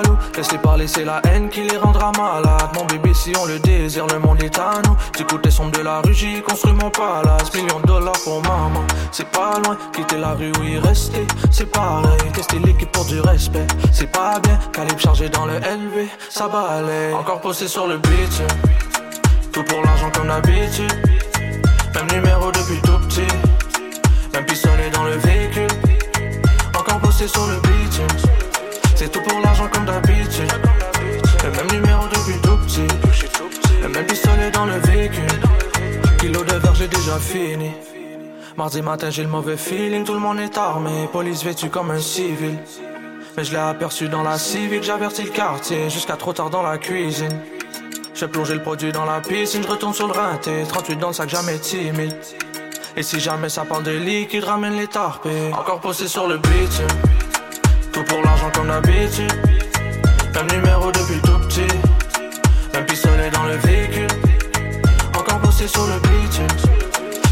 Laissez 0.45 0.57
parler 0.59 0.85
c'est 0.85 1.05
la 1.05 1.21
haine 1.23 1.49
qui 1.49 1.63
les 1.63 1.75
rendra 1.75 2.11
malades. 2.11 2.69
Mon 2.75 2.85
bébé 2.85 3.15
si 3.15 3.33
on 3.35 3.45
le 3.45 3.57
désire 3.57 4.05
le 4.05 4.19
monde 4.19 4.43
est 4.43 4.59
à 4.59 4.73
nous. 4.85 4.95
J'écoute 5.17 5.43
les 5.43 5.49
sons 5.49 5.69
de 5.69 5.79
la 5.79 6.01
rue 6.01 6.13
j'y 6.13 6.39
construis 6.43 6.73
mon 6.73 6.91
palace. 6.91 7.51
Millions 7.55 7.79
de 7.79 7.87
dollars 7.87 8.19
pour 8.23 8.43
maman 8.43 8.85
C'est 9.11 9.27
pas 9.29 9.59
loin. 9.65 9.75
Quitter 9.91 10.19
la 10.19 10.33
rue 10.33 10.51
y 10.63 10.77
rester 10.77 11.25
C'est 11.49 11.65
pareil. 11.71 12.31
Tester 12.31 12.59
l'équipe 12.59 12.91
pour 12.91 13.05
du 13.05 13.19
respect 13.21 13.65
C'est 13.91 14.11
pas 14.11 14.39
bien. 14.39 14.59
Calibre 14.71 14.99
chargé 14.99 15.29
dans 15.29 15.47
le 15.47 15.55
LV 15.55 16.09
Ça 16.29 16.47
balaye. 16.47 17.15
Encore 17.15 17.41
posé 17.41 17.67
sur 17.67 17.87
le 17.87 17.97
beat 17.97 18.43
Tout 19.51 19.63
pour 19.63 19.81
l'argent 19.81 20.11
comme 20.13 20.27
d'habitude. 20.27 20.93
Même 21.95 22.21
numéro 22.21 22.51
depuis 22.51 22.79
tout 22.83 22.99
petit 23.07 23.33
Même 24.31 24.45
pistolet 24.45 24.91
dans 24.93 25.05
le 25.05 25.15
véhicule. 25.15 25.67
Encore 26.77 26.99
bossé 26.99 27.27
sur 27.27 27.47
le 27.47 27.55
beat 27.61 28.44
C'est 28.95 29.11
tout 29.11 29.21
pour 29.21 29.39
l'argent 29.41 29.67
comme 29.67 29.85
d'habitude. 29.85 30.51
Le 31.43 31.51
même 31.51 31.81
numéro 31.81 32.05
depuis 32.07 32.39
tout 32.41 32.57
petit. 32.57 32.87
Le 33.81 33.89
même 33.89 34.05
pistolet 34.05 34.49
dans 34.51 34.65
le 34.65 34.77
véhicule. 34.79 35.39
Kilo 36.17 36.43
de 36.43 36.53
verre 36.53 36.75
j'ai 36.75 36.87
déjà 36.87 37.19
fini. 37.19 37.71
Mardi 38.55 38.81
matin 38.81 39.09
j'ai 39.09 39.23
le 39.23 39.29
mauvais 39.29 39.57
feeling. 39.57 40.05
Tout 40.05 40.13
le 40.13 40.19
monde 40.19 40.39
est 40.39 40.57
armé. 40.57 41.09
Police 41.11 41.43
vêtue 41.43 41.69
comme 41.69 41.91
un 41.91 41.99
civil. 41.99 42.57
Mais 43.35 43.43
je 43.43 43.51
l'ai 43.51 43.57
aperçu 43.57 44.07
dans 44.07 44.23
la 44.23 44.37
civique 44.37 44.83
J'avertis 44.83 45.23
le 45.23 45.29
quartier 45.29 45.89
Jusqu'à 45.89 46.15
trop 46.15 46.31
tard 46.31 46.49
dans 46.49 46.61
la 46.61 46.77
cuisine. 46.77 47.41
J'ai 48.13 48.29
plongé 48.29 48.53
le 48.53 48.61
produit 48.61 48.93
dans 48.93 49.03
la 49.03 49.19
piscine. 49.19 49.61
Je 49.61 49.67
retourne 49.67 49.93
sur 49.93 50.07
le 50.07 50.13
rinté. 50.13 50.63
38 50.69 50.95
dans 50.95 51.07
le 51.09 51.13
sac 51.13 51.27
jamais 51.27 51.59
timide. 51.59 52.15
Et 52.95 53.03
si 53.03 53.19
jamais 53.19 53.49
ça 53.49 53.65
parle 53.65 53.83
de 53.83 53.91
liquide, 53.91 54.45
ramène 54.45 54.77
les 54.77 54.87
tarpés. 54.87 55.51
Encore 55.51 55.81
posé 55.81 56.07
sur 56.07 56.27
le 56.27 56.37
beat. 56.37 56.81
Tout 57.95 58.03
pour 58.03 58.21
l'argent 58.23 58.51
comme 58.53 58.67
d'habitude. 58.67 59.31
Même 60.33 60.47
numéro 60.51 60.91
depuis 60.91 61.21
tout 61.21 61.39
petit. 61.47 61.65
Même 62.73 62.85
pistolet 62.85 63.29
dans 63.31 63.45
le 63.45 63.55
véhicule. 63.55 64.07
Encore 65.17 65.39
posé 65.39 65.65
sur 65.65 65.87
le 65.87 65.97
beat. 66.01 66.41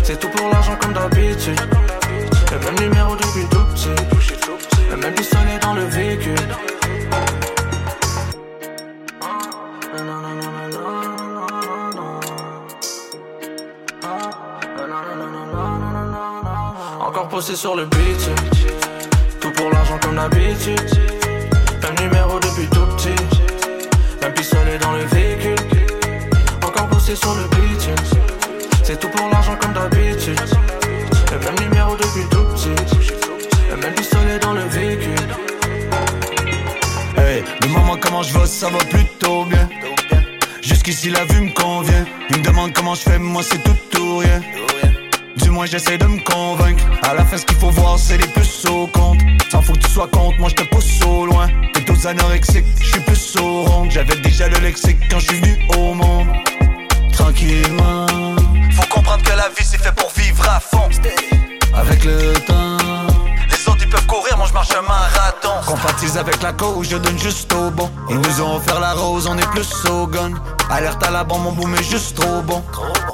C'est 0.04 0.18
tout 0.18 0.30
pour 0.30 0.50
l'argent 0.50 0.78
comme 0.80 0.94
d'habitude. 0.94 1.60
Le 2.50 2.60
même 2.60 2.80
numéro 2.80 3.14
depuis 3.18 3.46
tout 3.52 3.66
petit. 3.74 3.90
Le 4.90 4.96
même 4.96 5.14
pistolet 5.14 5.60
dans 5.62 5.74
le 5.74 5.84
véhicule. 5.84 6.36
Encore 17.02 17.28
posé 17.28 17.54
sur 17.58 17.76
le 17.76 17.86
Tout 17.86 18.63
pour 19.64 19.72
l'argent 19.72 19.98
comme 20.02 20.16
d'habitude. 20.16 20.92
Même 21.82 21.96
numéro 22.02 22.38
depuis 22.38 22.68
tout 22.68 22.86
petit. 22.96 23.24
Même 24.22 24.34
pistolet 24.34 24.78
dans 24.78 24.92
le 24.92 25.06
véhicule. 25.06 25.56
Encore 26.68 26.88
posé 26.90 27.16
sur 27.16 27.34
le 27.36 27.44
beat 27.56 27.90
C'est 28.84 29.00
tout 29.00 29.08
pour 29.08 29.30
l'argent 29.30 29.56
comme 29.62 29.72
d'habitude. 29.72 30.38
Le 31.32 31.40
même 31.40 31.70
numéro 31.70 31.96
depuis 31.96 32.26
tout 32.30 32.44
petit. 32.54 32.76
Le 33.72 33.78
même 33.78 33.94
pistolet 33.94 34.38
dans 34.40 34.54
le 34.54 34.64
véhicule. 34.64 35.30
Hey, 37.18 37.44
demande-moi 37.62 37.98
comment 38.02 38.22
je 38.22 38.38
vais, 38.38 38.46
ça 38.46 38.68
va 38.70 38.80
plutôt 38.80 39.46
bien. 39.46 39.70
Jusqu'ici 40.62 41.10
la 41.10 41.24
vue 41.24 41.42
me 41.42 41.54
convient. 41.54 42.06
Il 42.32 42.40
me 42.40 42.44
demande 42.44 42.74
comment 42.74 42.96
je 42.96 43.02
fais, 43.02 43.18
moi 43.18 43.44
c'est 43.44 43.64
tout 43.64 44.02
ou 44.02 44.18
rien. 44.18 44.42
Moins 45.54 45.68
j'essaie 45.68 46.00
de 46.00 46.06
me 46.08 46.20
convaincre. 46.24 46.84
À 47.08 47.14
la 47.14 47.24
fin 47.24 47.38
ce 47.38 47.46
qu'il 47.46 47.58
faut 47.58 47.70
voir 47.70 48.00
c'est 48.00 48.18
les 48.18 48.28
puces 48.28 48.66
au 48.66 48.88
compte. 48.88 49.20
Sans 49.52 49.62
faut 49.62 49.74
que 49.74 49.80
tu 49.80 49.90
sois 49.90 50.08
contre, 50.08 50.40
moi 50.40 50.50
je 50.50 50.56
te 50.56 50.64
pousse 50.64 51.00
au 51.06 51.28
loin. 51.28 51.48
T'es 51.74 51.86
tous 51.86 52.08
anorexiques, 52.08 52.66
je 52.82 52.88
suis 52.88 53.00
plus 53.02 53.36
au 53.40 53.62
rond. 53.64 53.88
J'avais 53.88 54.16
déjà 54.16 54.48
le 54.48 54.58
lexique 54.58 54.98
quand 55.12 55.20
je 55.20 55.28
suis 55.28 55.40
venu 55.40 55.60
au 55.78 55.94
monde. 55.94 56.28
Tranquillement. 57.12 58.08
Faut 58.72 58.88
comprendre 58.90 59.24
que 59.24 59.30
la 59.30 59.50
vie 59.50 59.64
c'est 59.64 59.78
fait 59.78 59.94
pour 59.94 60.12
vivre 60.18 60.44
à 60.50 60.60
fond. 60.60 60.90
Avec 61.76 62.04
le 62.04 62.34
temps. 62.48 62.78
Les 63.52 63.70
autres 63.70 63.84
ils 63.84 63.90
peuvent 63.90 64.08
courir, 64.08 64.36
moi 64.38 64.48
je 64.48 64.54
marche 64.54 64.72
un 64.76 64.82
marathon. 64.82 65.52
Compatise 65.68 66.18
avec 66.18 66.42
la 66.42 66.54
cause, 66.54 66.90
je 66.90 66.98
donne 66.98 67.20
juste 67.20 67.54
au 67.54 67.70
bon. 67.70 67.92
Ils 68.10 68.20
nous 68.20 68.42
ont 68.42 68.56
offert 68.56 68.80
la 68.80 68.94
rose, 68.94 69.28
on 69.28 69.38
est 69.38 69.50
plus 69.52 69.72
au 69.86 70.08
gun. 70.08 70.32
Alerte 70.72 71.04
à 71.04 71.12
la 71.12 71.24
bombe, 71.24 71.44
mon 71.44 71.52
boom 71.52 71.76
est 71.76 71.84
juste 71.84 72.16
trop 72.16 72.42
bon. 72.42 72.64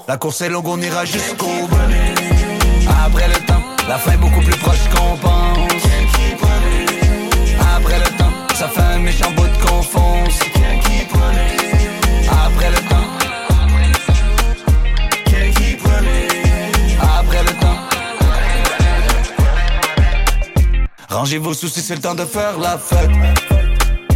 La 0.07 0.15
course 0.15 0.39
est 0.39 0.49
longue, 0.49 0.67
on 0.67 0.79
ira 0.81 1.03
jusqu'au 1.03 1.67
bout. 1.69 2.18
Après 3.11 3.27
le 3.27 3.39
temps, 3.45 3.63
la 3.87 3.97
fin 3.97 4.11
est 4.11 4.17
beaucoup 4.17 4.39
plus 4.39 4.55
proche 4.57 4.87
qu'on 4.93 5.17
pense. 5.17 5.83
Après 7.75 7.97
le 7.97 8.17
temps, 8.17 8.31
ça 8.53 8.67
fait 8.67 8.81
un 8.81 8.99
méchant 8.99 9.31
bout 9.31 9.47
de 9.47 9.57
confonce. 9.65 10.39
Après 12.45 12.69
le 12.69 12.77
temps. 12.87 13.09
Après 17.19 17.43
le 17.43 17.51
temps. 17.59 17.79
Rangez 21.09 21.39
vos 21.39 21.55
soucis, 21.55 21.81
c'est 21.81 21.95
le 21.95 22.01
temps 22.01 22.15
de 22.15 22.25
faire 22.25 22.59
la 22.59 22.77
fête. 22.77 23.09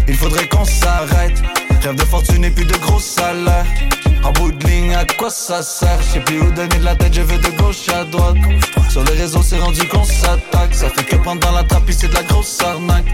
Il 0.08 0.16
faudrait 0.16 0.48
qu'on 0.48 0.66
s'arrête. 0.66 1.42
Rêve 1.82 1.96
de 1.96 2.06
fortune 2.06 2.46
et 2.46 2.52
puis 2.52 2.66
de 2.66 2.78
gros 2.78 3.00
salaires. 3.00 3.66
En 4.24 4.32
bout 4.32 4.52
de 4.52 4.68
ligne, 4.68 4.96
à 4.96 5.06
quoi 5.06 5.30
ça 5.30 5.62
sert? 5.62 6.02
Je 6.02 6.14
sais 6.14 6.20
plus 6.22 6.42
où 6.42 6.52
donner 6.52 6.78
de 6.78 6.86
la 6.86 6.96
tête, 6.96 7.14
je 7.14 7.22
vais 7.22 7.38
de 7.38 7.50
gauche 7.58 7.90
à 7.90 8.04
droite. 8.06 8.38
Sur 8.90 9.04
les 9.04 9.14
réseaux, 9.14 9.42
c'est 9.44 9.60
rendu 9.60 9.88
qu'on 9.88 10.04
s'attaque. 10.04 10.74
Ça 10.74 10.90
fait 10.90 11.04
que 11.04 11.16
prendre 11.18 11.42
dans 11.42 11.52
la 11.52 11.64
trappe, 11.64 11.84
c'est 11.92 12.08
de 12.08 12.14
la 12.14 12.24
grosse 12.24 12.62
arnaque. 12.62 13.06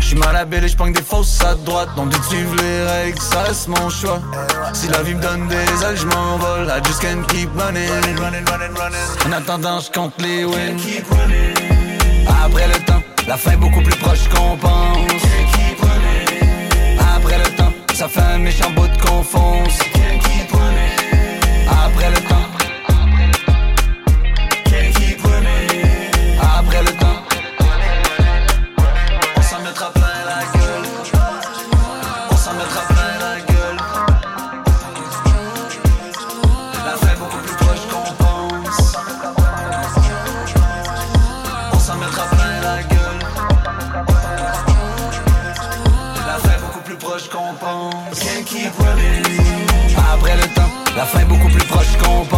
Je 0.00 0.06
suis 0.06 0.16
mal 0.16 0.36
habillé 0.36 0.68
je 0.68 0.76
des 0.76 1.02
fausses 1.02 1.42
à 1.42 1.54
droite. 1.54 1.88
Donc 1.96 2.10
de 2.10 2.22
suivre 2.24 2.54
les 2.56 2.82
règles, 2.84 3.20
ça 3.20 3.42
reste 3.42 3.68
mon 3.68 3.88
choix. 3.88 4.20
Si 4.72 4.88
la 4.88 5.02
vie 5.02 5.14
me 5.14 5.22
donne 5.22 5.48
des 5.48 5.56
ailes, 5.56 5.96
je 5.96 6.06
m'envole. 6.06 6.66
I 6.68 6.80
just 6.86 7.00
can't 7.00 7.24
keep 7.28 7.50
running. 7.56 7.88
En 9.26 9.32
attendant, 9.32 9.80
je 9.80 9.90
compte 9.90 10.14
les 10.20 10.44
wins. 10.44 10.76
Après 12.44 12.68
le 12.68 12.78
temps, 12.84 13.02
La 13.28 13.36
fin 13.36 13.52
est 13.52 13.56
beaucoup 13.56 13.82
plus 13.82 13.96
proche 13.96 14.26
qu'on 14.30 14.56
pense. 14.56 15.22
Après 17.14 17.36
le 17.36 17.56
temps, 17.56 17.72
ça 17.92 18.08
fait 18.08 18.22
un 18.22 18.38
méchant 18.38 18.70
bout 18.70 18.88
de 18.88 19.02
confonce. 19.02 19.78
Après 22.00 22.27
la 50.98 51.04
fin 51.04 51.20
est 51.20 51.24
beaucoup 51.26 51.48
plus 51.48 51.64
proche 51.66 51.96
qu'on 51.98 52.24
pense. 52.24 52.37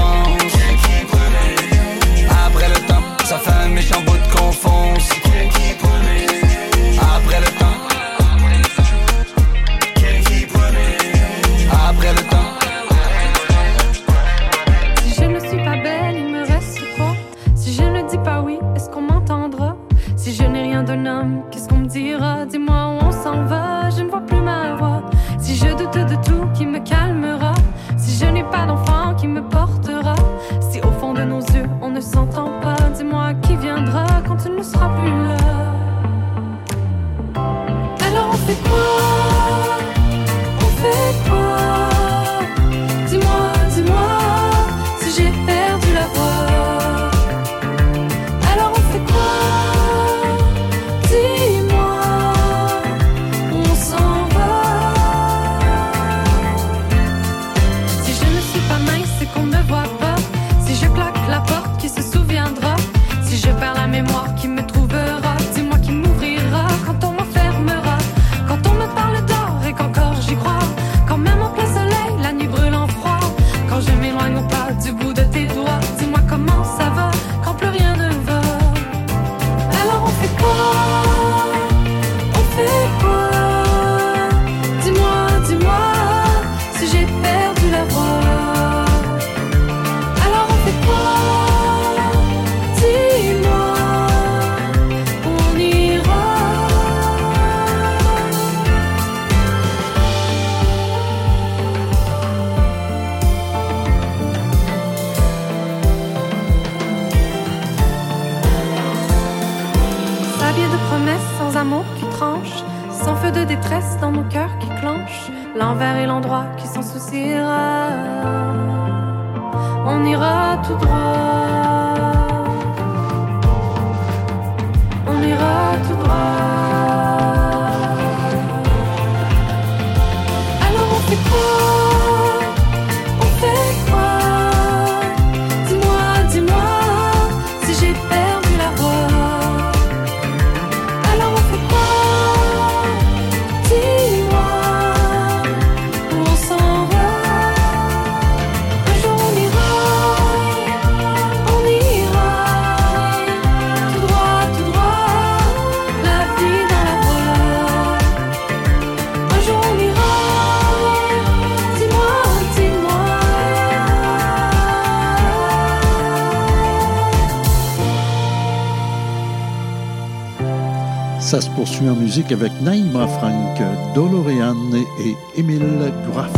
En 171.89 171.95
musique 171.95 172.31
avec 172.31 172.53
Naïma 172.61 173.07
Frank, 173.07 173.59
Doloréane 173.95 174.85
et 175.03 175.41
Émile 175.41 175.91
Graff. 176.13 176.31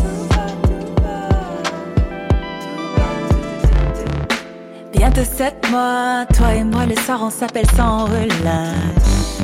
Bientôt 4.93 5.24
sept 5.24 5.68
mois, 5.70 6.24
toi 6.32 6.55
et 6.55 6.62
moi 6.62 6.86
le 6.86 6.95
soir 6.95 7.20
on 7.22 7.30
s'appelle 7.30 7.66
sans 7.76 8.05
relâche. 8.05 9.43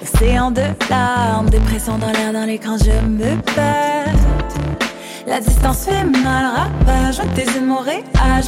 Océan 0.00 0.52
de 0.52 0.62
larmes, 0.88 1.50
dépression 1.50 1.98
dans 1.98 2.12
l'air, 2.12 2.32
dans 2.32 2.46
l'écran 2.46 2.76
je 2.78 3.06
me 3.06 3.36
perds. 3.54 4.14
La 5.26 5.40
distance 5.40 5.86
fait 5.86 6.04
mal, 6.04 6.68
ravage, 6.86 7.20
tes 7.34 7.42
yeux 7.42 7.60
de 7.60 7.66
mon 7.66 7.80
réage, 7.80 8.46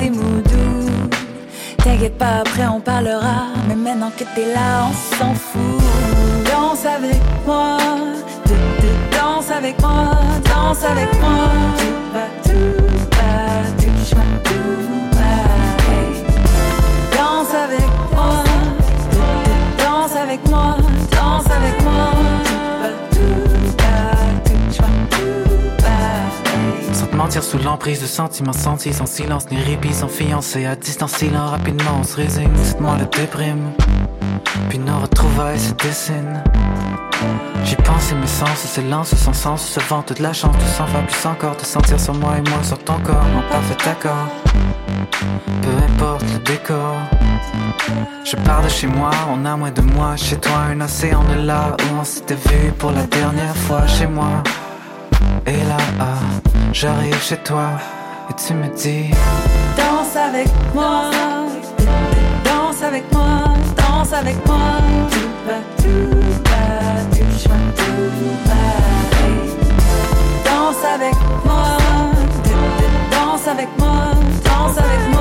tes 0.00 0.10
mots. 0.10 0.42
T'inquiète 1.78 2.16
pas, 2.16 2.40
après 2.40 2.66
on 2.66 2.80
parlera, 2.80 3.48
mais 3.68 3.76
maintenant 3.76 4.10
que 4.10 4.24
t'es 4.34 4.54
là, 4.54 4.86
on 4.88 5.16
s'en 5.18 5.34
fout. 5.34 5.83
Danse 6.74 6.86
avec 6.86 7.22
moi, 7.46 7.76
danse 9.12 9.48
avec 9.48 9.80
moi, 9.80 10.10
danse 10.44 10.82
avec 10.84 11.20
moi. 11.20 11.30
Danse 17.12 17.54
avec 17.54 17.86
moi, 18.12 18.42
de, 19.12 19.16
de, 19.16 19.84
danse 19.84 20.16
avec 20.16 20.50
moi, 20.50 20.76
danse 21.12 21.46
avec 21.46 21.82
moi. 21.84 22.10
Sans 26.92 27.16
mentir 27.16 27.44
sous 27.44 27.58
l'emprise 27.58 28.00
de 28.00 28.06
sentiments 28.06 28.52
sentis, 28.52 28.94
sans 28.94 29.06
silence 29.06 29.48
ni 29.52 29.58
répit, 29.58 29.94
sans 29.94 30.08
fiancé, 30.08 30.66
à 30.66 30.74
distance, 30.74 31.12
silent, 31.12 31.46
rapidement 31.46 31.98
on 32.00 32.02
se 32.02 32.16
résigne, 32.16 32.50
cette 32.64 32.80
moi 32.80 32.96
le 32.98 33.04
déprime. 33.16 33.70
Puis 34.68 34.80
nos 34.80 34.98
retrouvailles 34.98 35.60
se 35.60 35.72
dessinent. 35.74 36.42
J'y 37.64 37.76
pense 37.76 38.12
et 38.12 38.14
mes 38.14 38.26
sens 38.26 38.58
se 38.58 38.80
lancent 38.80 39.14
sans 39.14 39.32
sens, 39.32 39.66
se 39.66 39.80
vent 39.80 40.02
toute 40.02 40.20
la 40.20 40.32
chance 40.32 40.56
de 40.56 40.64
s'en 40.64 40.84
plus 40.84 41.26
encore, 41.26 41.56
de 41.56 41.64
sentir 41.64 41.98
sur 41.98 42.14
moi 42.14 42.34
et 42.38 42.50
moi 42.50 42.62
sur 42.62 42.78
ton 42.78 42.98
corps, 43.00 43.24
en 43.36 43.50
parfait 43.50 43.88
accord. 43.88 44.28
Peu 45.62 45.70
importe 45.88 46.24
le 46.32 46.38
décor. 46.40 46.96
Je 48.24 48.36
pars 48.36 48.62
de 48.62 48.68
chez 48.68 48.86
moi, 48.86 49.10
on 49.30 49.44
a 49.44 49.56
moins 49.56 49.70
de 49.70 49.80
moi. 49.80 50.16
Chez 50.16 50.36
toi, 50.36 50.58
un 50.70 50.80
océan 50.80 51.22
de 51.24 51.46
là 51.46 51.76
où 51.78 52.00
on 52.00 52.04
s'était 52.04 52.34
vu 52.34 52.72
pour 52.78 52.90
la 52.90 53.04
dernière 53.06 53.56
fois. 53.56 53.86
Chez 53.86 54.06
moi, 54.06 54.42
et 55.46 55.64
là, 55.68 55.76
ah, 56.00 56.18
j'arrive 56.72 57.20
chez 57.22 57.36
toi 57.38 57.70
et 58.30 58.34
tu 58.34 58.54
me 58.54 58.68
dis 58.74 59.10
Danse 59.76 60.16
avec 60.16 60.48
moi, 60.74 61.10
danse 62.44 62.82
avec 62.82 63.12
moi, 63.12 63.54
danse 63.76 64.12
avec 64.12 64.46
moi. 64.46 64.58
Tout 65.76 66.23
avec 70.94 71.14
moi, 71.44 71.76
danse 73.10 73.48
avec 73.48 73.68
moi, 73.78 74.12
danse 74.44 74.78
avec 74.78 75.08
moi. 75.08 75.13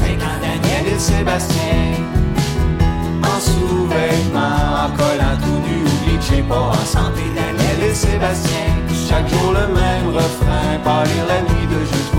Maire 0.00 0.18
en 0.18 0.22
25 0.22 0.22
ans, 0.22 0.40
Daniel 0.40 0.94
et 0.94 0.98
Sébastien. 0.98 1.94
En 3.22 3.40
sous-vêtements, 3.40 4.40
en 4.84 4.90
collant 4.96 5.36
tout 5.42 5.60
nu, 5.68 5.84
ou 5.84 6.10
glitché 6.10 6.42
pas 6.42 6.54
en 6.54 6.74
santé, 6.74 7.22
Daniel 7.34 7.90
et 7.90 7.94
Sébastien. 7.94 8.76
Chaque 9.08 9.28
jour 9.28 9.52
le 9.52 9.74
même 9.74 10.14
refrain, 10.14 10.78
pâlir 10.84 11.26
la 11.28 11.42
nuit 11.42 11.66
de 11.66 11.84
jeux 11.84 12.11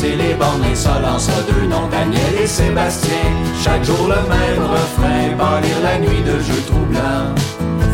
dépassé 0.00 0.16
les 0.16 0.34
bornes 0.34 0.64
insolence 0.64 1.28
a 1.28 1.42
deux 1.52 1.66
noms, 1.66 1.88
Daniel 1.88 2.34
et 2.42 2.46
Sébastien. 2.46 3.10
Chaque 3.62 3.84
jour 3.84 4.08
le 4.08 4.28
même 4.28 4.62
refrain, 4.62 5.36
pâlir 5.36 5.80
la 5.82 5.98
nuit 5.98 6.22
de 6.22 6.38
jeux 6.40 6.62
troublants, 6.66 7.34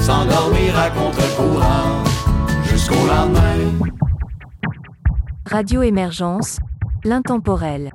s'endormir 0.00 0.78
à 0.78 0.90
contre-courant 0.90 2.04
jusqu'au 2.64 3.06
lendemain. 3.06 3.88
Radio 5.46 5.82
Émergence, 5.82 6.58
l'intemporel. 7.04 7.92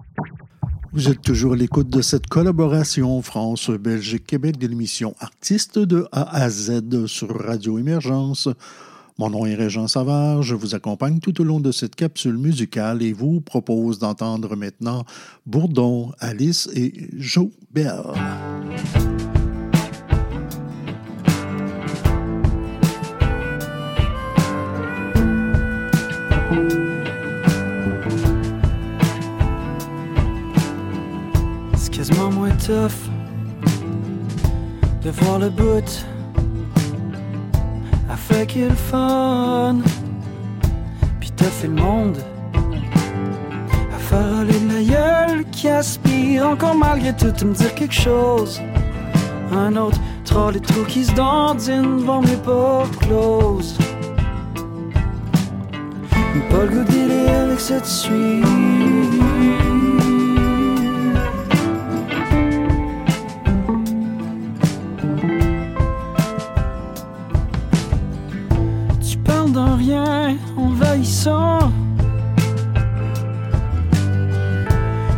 Vous 0.94 1.08
êtes 1.08 1.22
toujours 1.22 1.54
à 1.54 1.56
l'écoute 1.56 1.90
de 1.90 2.02
cette 2.02 2.28
collaboration 2.28 3.22
France-Belgique-Québec 3.22 4.58
de 4.58 4.68
l'émission 4.68 5.16
Artistes 5.22 5.80
de 5.80 6.08
A 6.12 6.36
à 6.36 6.50
Z 6.50 7.06
sur 7.06 7.46
Radio 7.46 7.80
Émergence. 7.80 8.50
Mon 9.18 9.30
nom 9.30 9.46
est 9.46 9.56
Régent 9.56 9.88
Savard, 9.88 10.42
je 10.42 10.56
vous 10.56 10.74
accompagne 10.74 11.20
tout 11.20 11.42
au 11.42 11.44
long 11.44 11.60
de 11.60 11.72
cette 11.72 11.96
capsule 11.96 12.38
musicale 12.38 13.02
et 13.04 13.14
vous 13.14 13.42
propose 13.42 14.00
d'entendre 14.00 14.56
maintenant 14.56 15.04
Bourdon, 15.46 16.12
Alice 16.20 16.70
et 16.74 16.94
Joe 17.18 17.50
Bell. 17.72 18.02
C'est 31.76 31.92
quasiment 31.92 32.32
moins 32.32 32.56
tough 32.56 33.10
de 35.04 35.10
voir 35.10 35.40
le 35.40 35.50
bout 35.50 36.06
à 38.12 38.16
fait 38.18 38.46
qu'il 38.46 38.72
fun. 38.72 39.78
Puis 41.20 41.32
t'as 41.32 41.46
fait 41.46 41.68
le 41.68 41.76
monde 41.76 42.18
à 43.96 43.98
faire 43.98 44.44
la 44.44 44.84
gueule 44.84 45.46
qui 45.52 45.70
aspire 45.70 46.48
encore 46.48 46.76
malgré 46.76 47.16
tout 47.16 47.28
à 47.28 47.46
me 47.46 47.54
dire 47.54 47.74
quelque 47.74 47.94
chose. 47.94 48.62
Un 49.54 49.76
autre 49.76 50.00
troll 50.26 50.58
et 50.58 50.60
trou 50.60 50.84
qui 50.88 51.06
se 51.06 51.14
dandine 51.14 51.98
devant 52.00 52.22
mes 52.22 52.38
portes 52.38 52.96
closes. 52.98 53.78
Pas 56.50 56.66
le 56.66 56.84
goût 56.84 57.42
avec 57.44 57.60
cette 57.60 57.86
suite. 57.86 59.41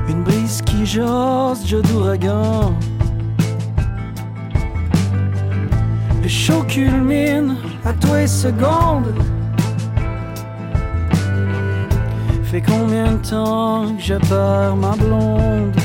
Une 0.07 0.23
brise 0.23 0.61
qui 0.61 0.85
jase, 0.85 1.65
jeu 1.67 1.81
d'ouragan. 1.81 2.73
Le 6.21 6.27
show 6.29 6.63
culmine 6.69 7.57
à 7.83 7.91
toi 7.91 8.21
et 8.21 8.27
seconde. 8.27 9.13
Fait 12.45 12.61
combien 12.61 13.13
de 13.13 13.29
temps 13.29 13.87
que 13.97 14.01
je 14.01 14.13
ma 14.75 14.95
blonde? 14.95 15.75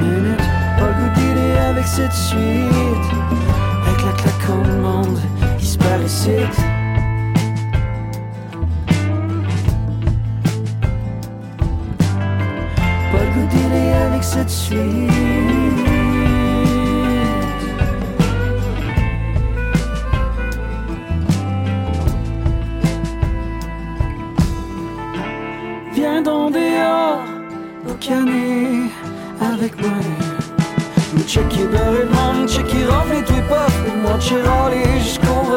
Minute, 0.00 0.48
pas 0.78 0.86
le 0.86 0.94
goût 1.14 1.20
avec 1.70 1.86
cette 1.86 2.12
suite. 2.12 3.08
Avec 3.86 4.02
la 4.04 4.22
monde, 4.82 5.18
il 5.58 5.66
se 5.66 5.78
perd 5.78 6.02
le 13.52 13.66
aller 13.66 13.92
avec 13.92 14.24
cette 14.24 14.50
suite. 14.50 14.78
Viens 25.94 26.22
dans 26.22 26.50
dehors, 26.50 27.20
boucaner 27.86 28.90
avec 29.40 29.80
moi. 29.80 29.90
Me 31.14 31.22
checker 31.24 31.64
beurre 31.66 32.00
et 32.00 32.06
man, 32.06 32.46
rafle 32.88 33.14
et 33.14 33.24
tout 33.24 33.34
pas. 33.48 33.66
Pour 33.84 33.96
moi, 34.02 34.18
chialer 34.18 35.00
jusqu'au 35.00 35.51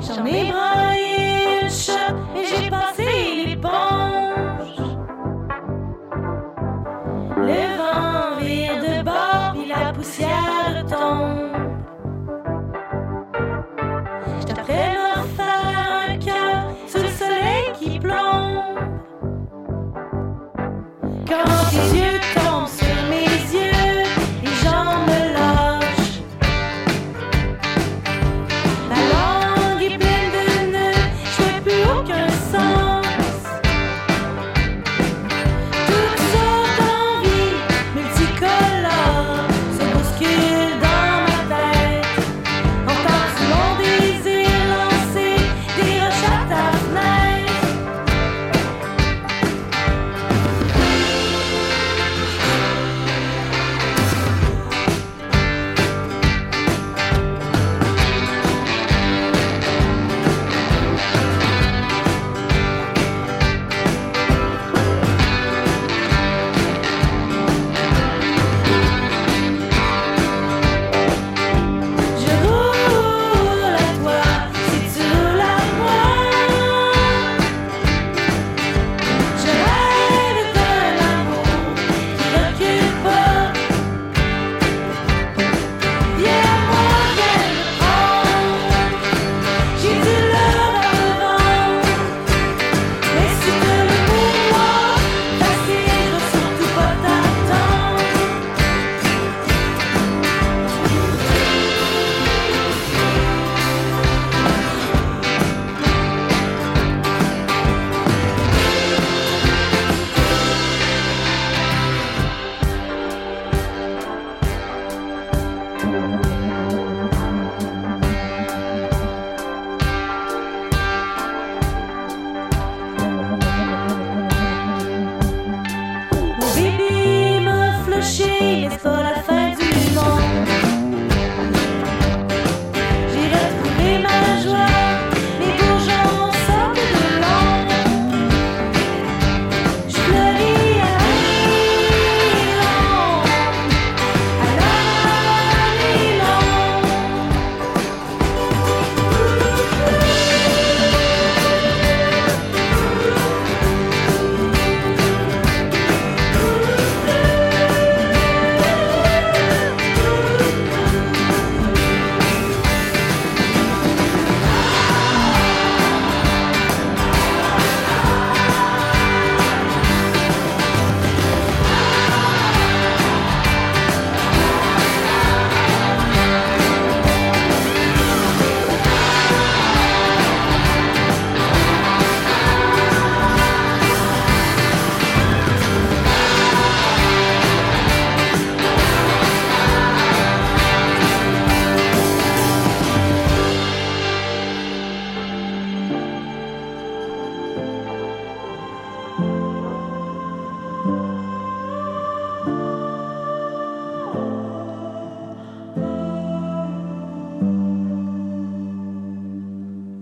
J'en 0.00 0.24
ai 0.24 0.50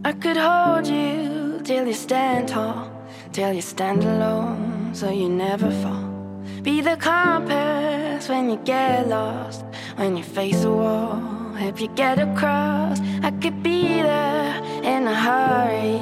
I 0.07 0.13
could 0.13 0.37
hold 0.37 0.87
you 0.87 1.61
till 1.65 1.85
you 1.85 1.93
stand 1.93 2.47
tall, 2.47 2.89
till 3.33 3.53
you 3.53 3.61
stand 3.61 4.05
alone, 4.05 4.95
so 4.95 5.11
you 5.11 5.29
never 5.29 5.69
fall. 5.83 6.07
Be 6.63 6.81
the 6.81 6.97
compass 6.97 8.29
when 8.29 8.49
you 8.49 8.57
get 8.65 9.09
lost, 9.09 9.65
when 9.97 10.17
you 10.17 10.23
face 10.23 10.63
a 10.63 10.71
wall, 10.71 11.19
help 11.55 11.81
you 11.81 11.89
get 11.97 12.21
across. 12.21 13.01
I 13.25 13.33
could 13.43 13.65
be 13.65 14.01
there 14.01 14.63
in 14.85 15.09
a 15.09 15.17
hurry, 15.27 15.99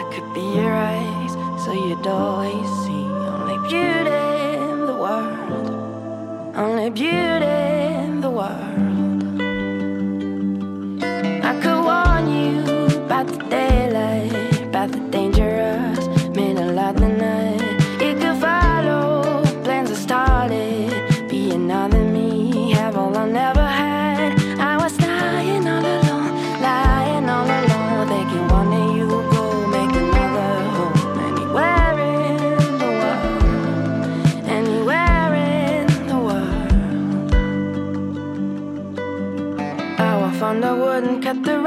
I 0.00 0.04
could 0.14 0.32
be 0.32 0.46
your 0.60 0.72
eyes, 0.72 1.32
so 1.64 1.72
you'd 1.72 2.06
always 2.06 2.70
see 2.84 3.04
only 3.34 3.58
beauty 3.68 4.26
in 4.70 4.86
the 4.86 4.94
world, 4.94 6.54
only 6.54 6.90
beauty. 6.90 7.59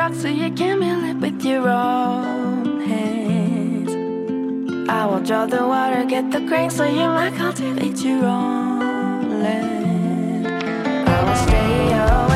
rock 0.04 0.14
so 0.16 0.28
you 0.28 0.52
can 0.52 0.80
build 0.82 1.04
it 1.12 1.18
with 1.24 1.46
your 1.46 1.70
own 1.70 2.82
hands. 2.82 3.92
I 4.90 5.06
will 5.06 5.22
draw 5.22 5.46
the 5.46 5.66
water, 5.66 6.04
get 6.04 6.30
the 6.30 6.42
grain 6.42 6.70
so 6.70 6.84
you 6.84 7.08
might 7.18 7.34
cultivate 7.36 8.00
your 8.04 8.26
own 8.26 9.42
land. 9.44 10.48
I 11.16 11.24
will 11.26 11.40
stay 11.48 11.94
away. 12.04 12.33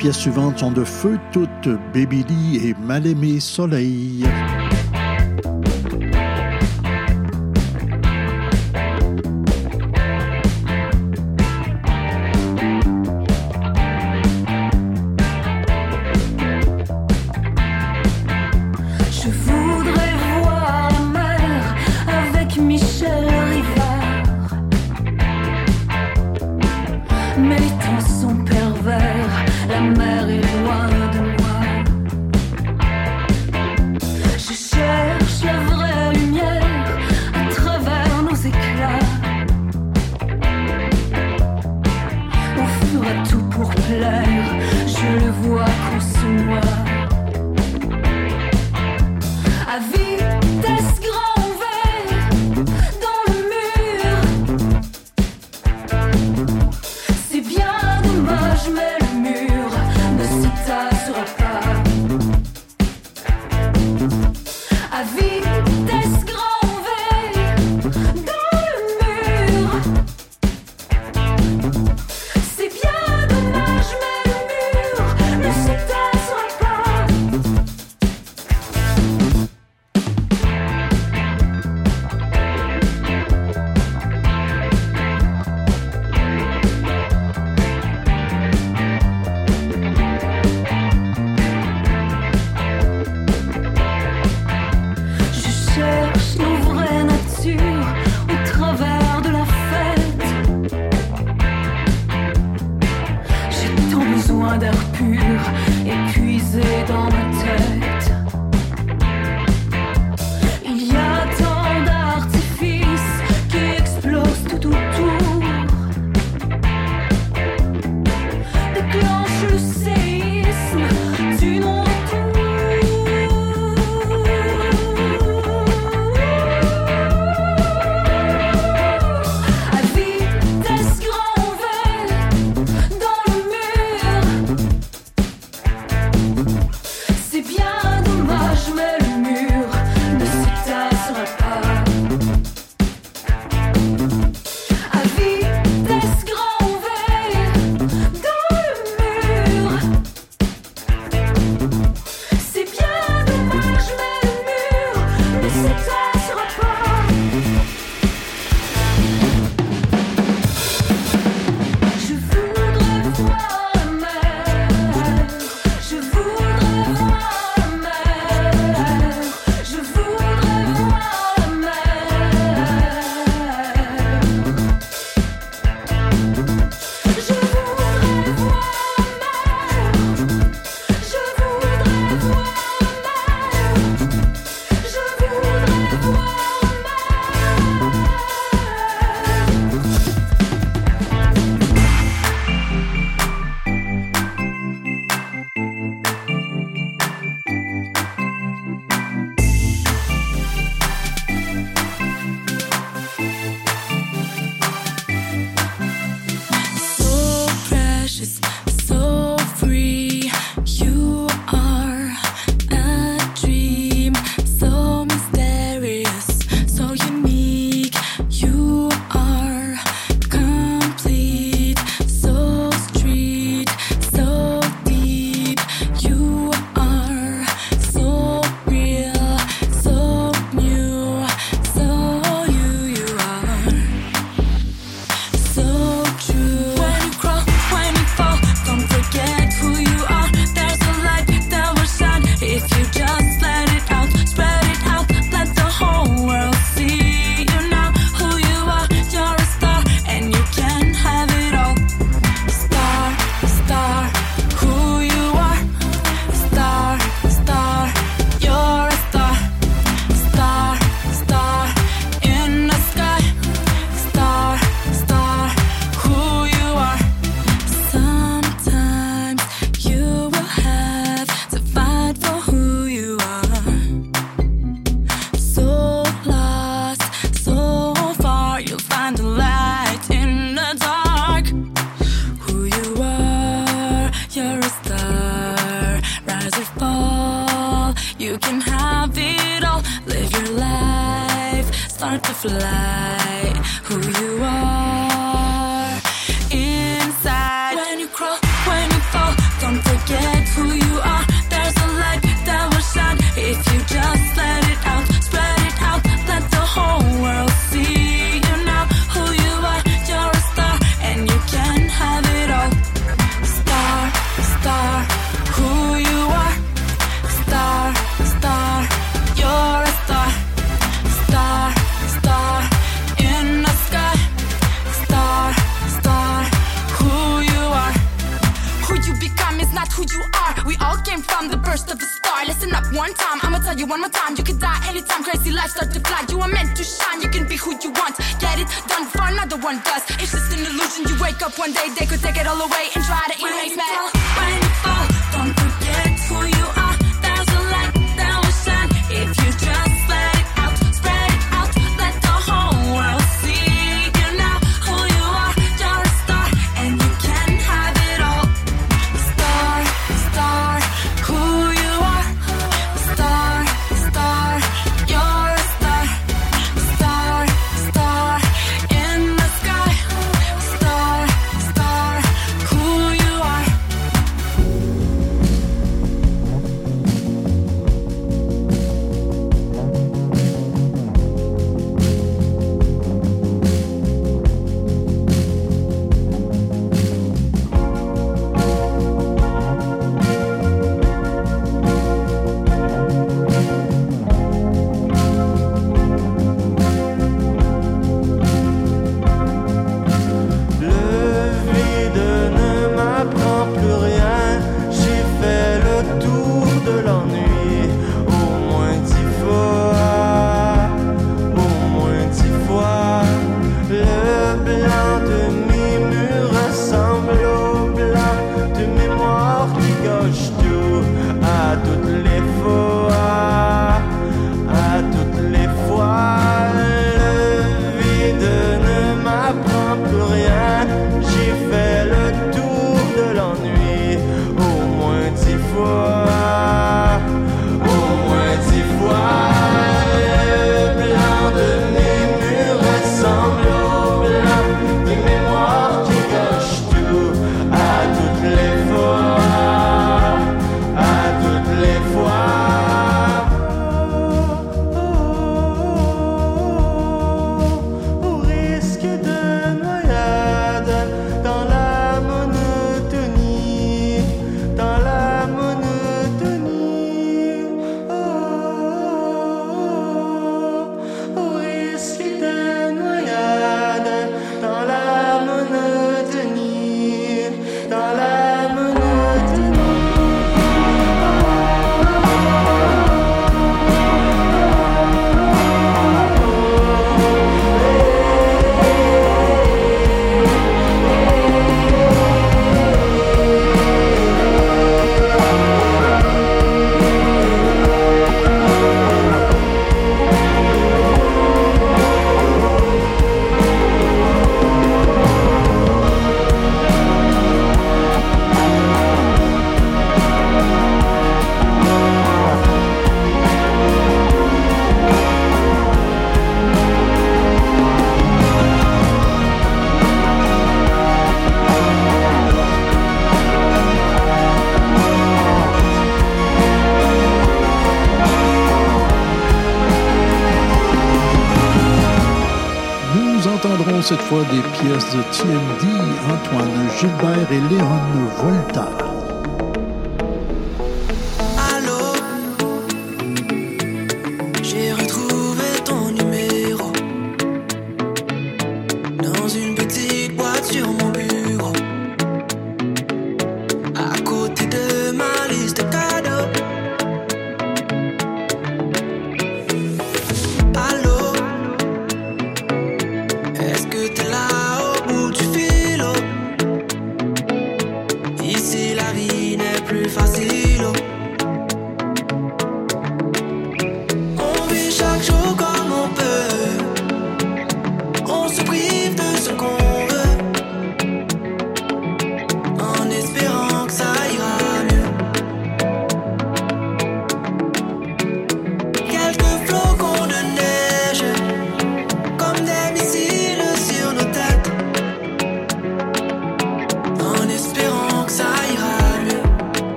pièces 0.00 0.16
suivantes 0.16 0.60
sont 0.60 0.72
de 0.72 0.82
Feu 0.82 1.18
Toute, 1.30 1.68
Baby 1.92 2.24
Lee 2.26 2.68
et 2.68 2.74
Mal 2.86 3.06
aimé 3.06 3.38
Soleil. 3.38 4.24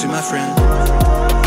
Dis-moi 0.00 0.16
où 0.16 0.22
es-tu, 0.22 0.22
ma 0.22 0.22
friend? 0.22 1.39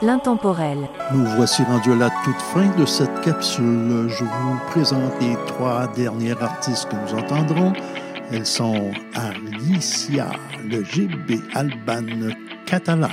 L'intemporel. 0.00 0.88
Nous 1.12 1.26
voici 1.34 1.64
rendus 1.64 1.90
à 1.90 1.96
la 1.96 2.10
toute 2.24 2.40
fin 2.40 2.68
de 2.78 2.86
cette 2.86 3.20
capsule. 3.22 4.06
Je 4.08 4.22
vous 4.22 4.58
présente 4.70 5.12
les 5.20 5.34
trois 5.48 5.88
dernières 5.88 6.40
artistes 6.40 6.88
que 6.88 6.94
nous 6.94 7.18
entendrons. 7.18 7.72
Elles 8.32 8.46
sont 8.46 8.92
Alicia, 9.16 10.28
le 10.64 10.84
GB 10.84 11.40
Alban 11.54 12.30
Catalan. 12.64 13.08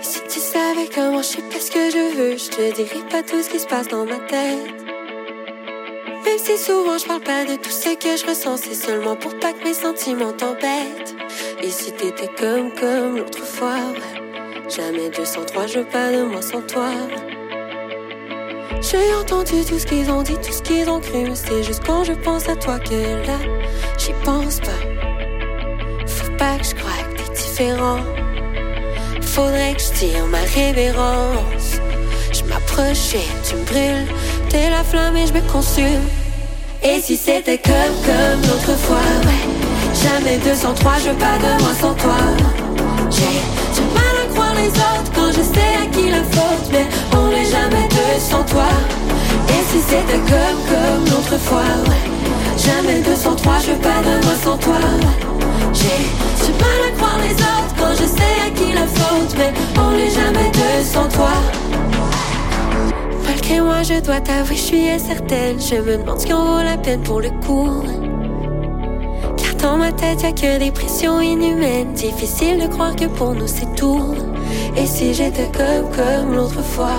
Si 0.00 0.20
tu 0.22 0.38
savais 0.38 0.88
comment 0.94 1.18
je 1.18 1.26
sais 1.26 1.42
pas 1.42 1.60
ce 1.60 1.70
que 1.70 1.90
je 1.90 2.16
veux, 2.16 2.38
je 2.38 2.48
te 2.48 2.74
dirais 2.74 3.06
pas 3.10 3.22
tout 3.22 3.42
ce 3.42 3.50
qui 3.50 3.58
se 3.58 3.66
passe 3.66 3.88
dans 3.88 4.06
ma 4.06 4.16
tête. 4.26 4.72
Même 6.24 6.38
si 6.38 6.56
souvent 6.56 6.96
je 6.96 7.06
parle 7.06 7.20
pas 7.20 7.44
de 7.44 7.56
tout 7.56 7.70
ce 7.70 7.94
que 7.96 8.16
je 8.16 8.26
ressens, 8.26 8.56
c'est 8.56 8.74
seulement 8.74 9.16
pour 9.16 9.38
pas 9.40 9.52
que 9.52 9.62
mes 9.64 9.74
sentiments 9.74 10.32
t'embêtent. 10.32 11.14
Et 11.62 11.68
si 11.68 11.92
t'étais 11.92 12.30
comme, 12.38 12.70
comme 12.80 13.18
l'autre 13.18 13.44
fois, 13.44 13.74
ouais. 13.74 14.13
Jamais 14.68 15.10
203, 15.10 15.66
je 15.66 15.78
veux 15.80 15.84
pas 15.84 16.10
de 16.10 16.22
moi 16.24 16.40
sans 16.40 16.62
toi. 16.62 16.90
J'ai 18.80 19.14
entendu 19.14 19.62
tout 19.64 19.78
ce 19.78 19.86
qu'ils 19.86 20.10
ont 20.10 20.22
dit, 20.22 20.36
tout 20.36 20.52
ce 20.52 20.62
qu'ils 20.62 20.88
ont 20.88 21.00
cru, 21.00 21.26
c'est 21.34 21.62
juste 21.62 21.82
quand 21.84 22.02
je 22.04 22.12
pense 22.12 22.48
à 22.48 22.56
toi 22.56 22.78
que 22.78 22.94
là, 23.26 23.38
j'y 23.98 24.12
pense 24.24 24.60
pas. 24.60 26.06
Faut 26.06 26.32
pas 26.38 26.56
que 26.56 26.64
je 26.64 26.74
croie 26.74 26.92
que 27.10 27.22
t'es 27.22 27.34
différent. 27.34 27.98
Faudrait 29.20 29.74
que 29.74 29.82
je 29.82 29.98
tire 29.98 30.26
ma 30.26 30.38
révérence. 30.54 31.78
Je 32.32 32.42
m'approche 32.44 33.14
et 33.14 33.28
tu 33.46 33.56
me 33.56 33.64
brûles. 33.64 34.14
T'es 34.48 34.70
la 34.70 34.82
flamme 34.82 35.16
et 35.16 35.26
je 35.26 35.34
me 35.34 35.42
consume. 35.52 36.08
Et 36.82 37.00
si 37.00 37.16
c'était 37.16 37.58
comme, 37.58 37.96
comme 38.04 38.40
l'autre 38.42 38.78
fois, 38.78 38.96
ouais. 38.96 39.44
Jamais 40.02 40.38
203, 40.38 40.92
je 41.04 41.10
veux 41.10 41.16
pas 41.16 41.36
de 41.38 41.62
moi 41.62 41.74
sans 41.80 41.94
toi. 41.94 42.16
J'ai 43.10 43.63
les 44.56 44.68
autres 44.68 45.10
quand 45.14 45.30
je 45.30 45.42
sais 45.42 45.72
à 45.82 45.86
qui 45.86 46.10
la 46.10 46.22
faute, 46.22 46.68
mais 46.72 46.86
on 47.16 47.28
n'est 47.28 47.44
jamais 47.44 47.88
deux 47.88 48.18
sans 48.18 48.42
toi. 48.44 48.68
Et 49.48 49.62
si 49.70 49.80
c'était 49.88 50.22
comme, 50.30 50.60
comme 50.70 51.04
l'autre 51.10 51.38
fois, 51.38 51.70
ouais. 51.88 52.14
Jamais 52.56 53.00
203, 53.00 53.58
je 53.58 53.72
veux 53.72 53.78
pas 53.78 54.00
de 54.02 54.24
moi 54.24 54.34
sans 54.42 54.56
toi. 54.58 54.78
J'ai 55.72 56.46
du 56.46 56.52
mal 56.52 56.80
à 56.88 56.96
croire 56.96 57.18
les 57.18 57.34
autres 57.34 57.74
quand 57.76 57.92
je 57.92 58.06
sais 58.06 58.36
à 58.46 58.50
qui 58.50 58.72
la 58.72 58.86
faute, 58.86 59.34
mais 59.36 59.52
on 59.76 59.90
n'est 59.90 60.10
jamais 60.10 60.50
deux 60.52 60.84
sans 60.84 61.08
toi. 61.08 61.32
Malgré 63.26 63.60
moi, 63.60 63.82
je 63.82 64.00
dois 64.00 64.20
t'avouer, 64.20 64.56
je 64.56 64.60
suis 64.60 64.88
incertaine. 64.88 65.60
Je 65.60 65.76
me 65.76 65.98
demande 65.98 66.20
ce 66.20 66.26
qui 66.26 66.32
en 66.32 66.44
vaut 66.44 66.62
la 66.62 66.76
peine 66.76 67.02
pour 67.02 67.20
le 67.20 67.30
coup. 67.44 67.82
Car 69.36 69.54
dans 69.56 69.76
ma 69.76 69.90
tête, 69.92 70.22
y'a 70.22 70.32
que 70.32 70.58
des 70.58 70.70
pressions 70.70 71.20
inhumaines. 71.20 71.92
Difficile 71.94 72.60
de 72.60 72.68
croire 72.68 72.94
que 72.94 73.06
pour 73.06 73.34
nous 73.34 73.48
c'est 73.48 73.74
tout. 73.74 74.14
Et 74.76 74.86
si 74.86 75.14
j'étais 75.14 75.50
comme, 75.52 75.90
comme 75.90 76.34
l'autre 76.34 76.62
fois? 76.62 76.98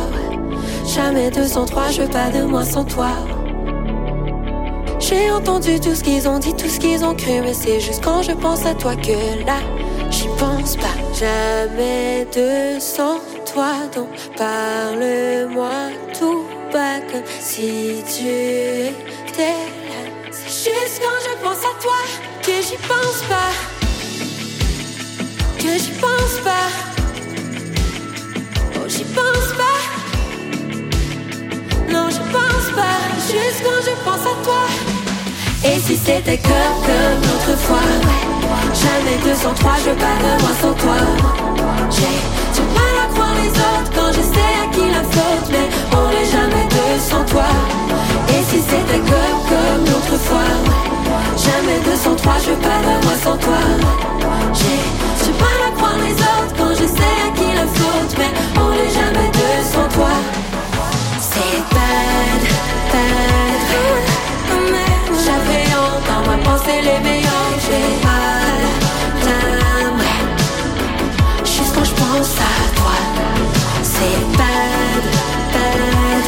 Jamais 0.86 1.30
203, 1.32 1.92
je 1.92 2.02
veux 2.04 2.10
pas 2.10 2.30
de 2.30 2.44
moi 2.44 2.64
sans 2.64 2.86
toi. 2.86 3.12
J'ai 5.00 5.30
entendu 5.30 5.80
tout 5.80 5.94
ce 5.94 6.04
qu'ils 6.04 6.28
ont 6.28 6.40
dit, 6.40 6.54
tout 6.56 6.68
ce 6.68 6.80
qu'ils 6.80 7.04
ont 7.04 7.16
cru, 7.16 7.42
mais 7.42 7.54
c'est 7.54 7.80
juste 7.80 8.04
quand 8.04 8.22
je 8.24 8.32
pense 8.32 8.66
à 8.66 8.74
toi 8.74 8.96
que 8.96 9.46
là, 9.46 9.60
j'y 10.10 10.28
pense 10.40 10.76
pas. 10.78 10.96
Jamais 11.14 12.26
deux 12.34 12.80
sans 12.80 13.20
toi, 13.46 13.74
donc 13.94 14.08
parle-moi 14.38 15.92
tout 16.18 16.46
bas 16.74 17.00
comme 17.12 17.24
si 17.40 18.04
tu 18.08 18.28
étais 19.30 19.60
là. 19.90 20.02
C'est 20.32 20.72
juste 20.72 21.02
quand 21.02 21.20
je 21.24 21.44
pense 21.44 21.60
à 21.60 21.82
toi 21.82 22.02
que 22.42 22.54
j'y 22.62 22.78
pense 22.78 23.22
pas. 23.30 23.54
Que 25.60 25.78
j'y 25.78 25.92
pense 26.00 26.40
pas. 26.44 26.95
Pense 29.16 29.52
pas. 29.60 29.80
Non, 31.92 32.06
j'y 32.10 32.24
pense 32.36 32.68
pas. 32.76 32.98
Juste 33.32 33.60
quand 33.64 33.82
je 33.88 33.94
pense 34.04 34.26
à 34.26 34.36
toi. 34.44 34.64
Et 35.64 35.80
si 35.80 35.96
c'était 35.98 36.38
comme, 36.38 36.78
comme 36.86 37.20
l'autre 37.24 37.58
fois, 37.62 37.78
ouais. 38.06 38.24
Jamais 38.74 39.18
203, 39.24 39.72
je 39.84 39.90
veux 39.90 39.96
pas 39.96 40.16
de 40.24 40.32
moi 40.42 40.54
sans 40.62 40.74
toi. 40.74 41.00
J'ai 41.90 42.16
du 42.56 42.62
mal 42.78 42.96
à 43.04 43.08
croire 43.14 43.36
les 43.42 43.50
autres 43.50 43.92
quand 43.96 44.12
je 44.12 44.22
sais 44.22 44.54
à 44.62 44.66
qui 44.74 44.86
la 44.92 45.04
faute, 45.04 45.48
mais 45.50 45.68
on 45.98 46.08
n'est 46.10 46.30
jamais 46.30 46.68
deux 46.70 47.00
sans 47.00 47.24
toi. 47.26 47.50
Et 48.30 48.42
si 48.50 48.60
c'était 48.62 49.00
comme, 49.00 49.40
comme 49.50 49.82
l'autre 49.86 50.18
fois, 50.28 50.50
ouais. 50.66 50.96
Jamais 51.38 51.80
203, 51.86 52.34
je 52.46 52.52
veux 52.52 52.58
pas 52.58 52.80
de 52.86 53.06
moi 53.06 53.16
sans 53.24 53.38
toi. 53.38 53.62
J'ai 54.54 54.80
du 55.26 55.32
mal 55.40 55.60
à 55.68 55.72
croire 55.76 55.98
les 56.06 56.14
autres 56.14 56.54
quand 56.58 56.74
je 56.74 56.86
sais 56.86 57.16
à 57.26 57.30
qui 57.38 57.48
la 57.56 57.66
faute, 57.66 58.14
mais 58.18 58.32
sans 59.66 59.88
toi. 59.90 60.14
C'est 61.20 61.60
bad, 61.74 62.42
bad. 62.92 63.62
J'appréhende 65.26 66.02
dans 66.10 66.24
ma 66.30 66.38
pensée 66.44 66.82
les 66.82 67.00
meilleurs. 67.00 67.54
J'ai 67.66 67.86
l'âme 69.26 70.04
Juste 71.44 71.74
quand 71.74 71.84
je 71.84 71.96
pense 72.02 72.34
à 72.38 72.56
toi. 72.80 72.98
C'est 73.82 74.20
bad, 74.38 75.04
bad. 75.54 76.24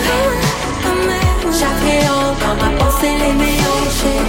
J'appréhende 1.60 2.36
dans 2.44 2.58
ma 2.64 2.72
pensée 2.80 3.14
les 3.24 3.34
meilleurs. 3.34 3.88
J'ai 4.00 4.20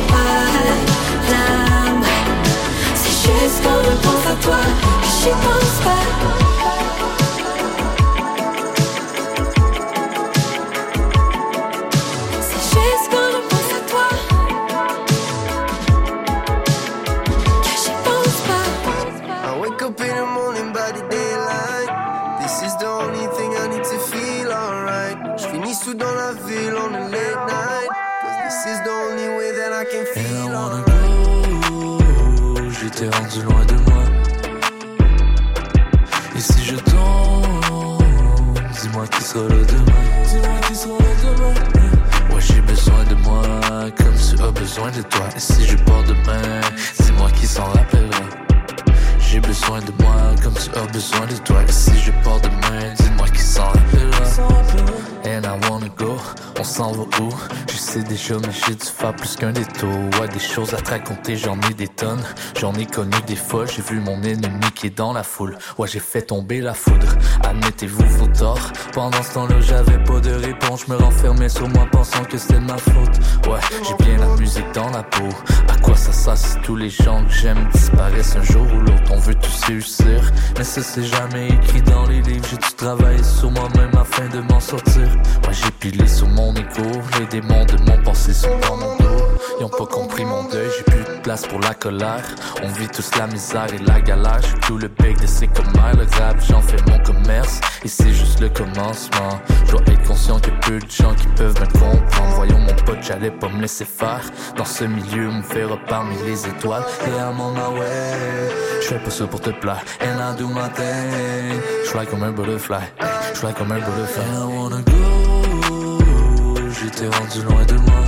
l'âme 1.32 2.04
C'est 2.94 3.16
juste 3.26 3.60
quand 3.64 3.80
je 3.84 3.94
pense 4.04 4.24
à 4.32 4.36
toi. 4.44 4.60
J'y 5.02 5.30
pense 5.30 5.76
pas 5.84 6.37
te 60.88 61.34
j'en 61.34 61.58
ai 61.68 61.74
des 61.74 61.88
tonnes. 61.88 62.22
J'en 62.58 62.72
ai 62.74 62.86
connu 62.86 63.16
des 63.26 63.36
fois, 63.36 63.66
j'ai 63.66 63.82
vu 63.82 64.00
mon 64.00 64.22
ennemi 64.22 64.70
qui 64.74 64.86
est 64.86 64.96
dans 64.96 65.12
la 65.12 65.22
foule. 65.22 65.58
Ouais, 65.76 65.86
j'ai 65.86 66.00
fait 66.00 66.22
tomber 66.22 66.60
la 66.60 66.72
foudre. 66.72 67.08
Admettez-vous 67.44 68.06
vos 68.06 68.26
torts. 68.28 68.72
Pendant 68.94 69.22
ce 69.22 69.34
temps-là, 69.34 69.60
j'avais 69.60 70.02
pas 70.04 70.20
de 70.20 70.32
réponse. 70.32 70.84
Je 70.86 70.92
me 70.92 70.96
renfermais 70.98 71.48
sur 71.50 71.68
moi 71.68 71.86
pensant 71.92 72.24
que 72.24 72.38
c'était 72.38 72.60
ma 72.60 72.78
faute. 72.78 73.18
Ouais, 73.46 73.60
j'ai 73.86 74.04
bien 74.04 74.16
la 74.16 74.34
musique 74.36 74.72
dans 74.72 74.88
la 74.90 75.02
peau. 75.02 75.28
À 75.68 75.76
quoi 75.82 75.94
ça 75.94 76.12
sert 76.12 76.38
si 76.38 76.58
tous 76.60 76.76
les 76.76 76.90
gens 76.90 77.22
que 77.24 77.32
j'aime 77.32 77.68
disparaissent 77.72 78.36
un 78.36 78.42
jour 78.42 78.66
ou 78.72 78.80
l'autre? 78.80 79.12
On 79.12 79.18
veut 79.18 79.34
tous 79.34 79.64
réussir. 79.64 80.32
Mais 80.56 80.64
ça, 80.64 80.82
c'est 80.82 81.04
jamais 81.04 81.48
écrit 81.48 81.82
dans 81.82 82.06
les 82.06 82.22
livres. 82.22 82.46
J'ai 82.50 82.56
dû 82.56 82.74
travailler 82.76 83.22
sur 83.22 83.50
moi-même 83.50 83.94
afin 83.94 84.26
de 84.28 84.40
m'en 84.40 84.60
sortir. 84.60 85.08
Moi, 85.44 85.52
j'ai 85.52 85.70
pilé 85.72 86.08
sur 86.08 86.28
mon 86.28 86.54
écho. 86.54 86.82
Les 87.18 87.26
démons 87.26 87.66
de 87.66 87.76
mon 87.90 88.02
passé 88.02 88.32
sont 88.32 88.58
dans 88.60 88.76
mon 88.76 88.96
dos. 88.96 89.17
Ils 89.60 89.66
pas 89.68 89.86
compris 89.86 90.24
mon 90.24 90.44
deuil, 90.44 90.68
j'ai 90.76 90.84
plus 90.84 91.04
de 91.04 91.20
place 91.20 91.46
pour 91.46 91.60
la 91.60 91.74
colère. 91.74 92.24
On 92.62 92.68
vit 92.68 92.88
tous 92.88 93.10
la 93.18 93.26
misère 93.26 93.66
et 93.72 93.78
la 93.78 94.00
galère. 94.00 94.40
J'suis 94.42 94.60
tout 94.60 94.78
le 94.78 94.88
bec 94.88 95.20
de 95.20 95.26
ces 95.26 95.48
commères. 95.48 95.96
Le 95.96 96.06
rap, 96.18 96.36
j'en 96.48 96.60
fais 96.60 96.78
mon 96.88 96.98
commerce. 97.02 97.60
Et 97.84 97.88
c'est 97.88 98.12
juste 98.12 98.40
le 98.40 98.48
commencement. 98.48 99.40
Je 99.66 99.72
dois 99.72 99.82
être 99.82 100.06
conscient 100.06 100.38
qu'il 100.40 100.52
y 100.52 100.56
a 100.56 100.60
peu 100.60 100.78
de 100.78 100.90
gens 100.90 101.14
qui 101.14 101.26
peuvent 101.36 101.60
me 101.60 101.66
comprendre. 101.66 102.34
Voyons 102.34 102.58
mon 102.58 102.74
pote, 102.84 103.02
j'allais 103.02 103.30
pas 103.30 103.48
me 103.48 103.60
laisser 103.60 103.84
faire. 103.84 104.22
Dans 104.56 104.64
ce 104.64 104.84
milieu, 104.84 105.28
on 105.28 105.34
me 105.38 105.42
fait 105.42 105.66
parmi 105.88 106.16
les 106.24 106.46
étoiles. 106.46 106.84
Et 107.06 107.18
à 107.18 107.30
mon 107.30 107.52
way, 107.78 108.50
je 108.80 108.86
fais 108.86 108.98
pas 108.98 109.10
ça 109.10 109.26
pour 109.26 109.40
te 109.40 109.50
plaire. 109.50 109.82
And 110.00 110.18
I 110.18 110.36
do 110.36 110.48
my 110.48 110.68
thing. 110.74 112.06
Comme 112.10 112.22
un 112.22 112.32
butterfly. 112.32 112.80
Je 113.34 113.38
fly 113.38 113.52
comme 113.52 113.72
un 113.72 113.80
butterfly. 113.80 114.24
And 114.24 114.34
I 114.34 114.56
wanna 114.56 114.82
go. 114.82 115.98
J'étais 116.70 117.08
rendu 117.08 117.42
loin 117.42 117.64
de 117.64 117.74
moi. 117.74 118.07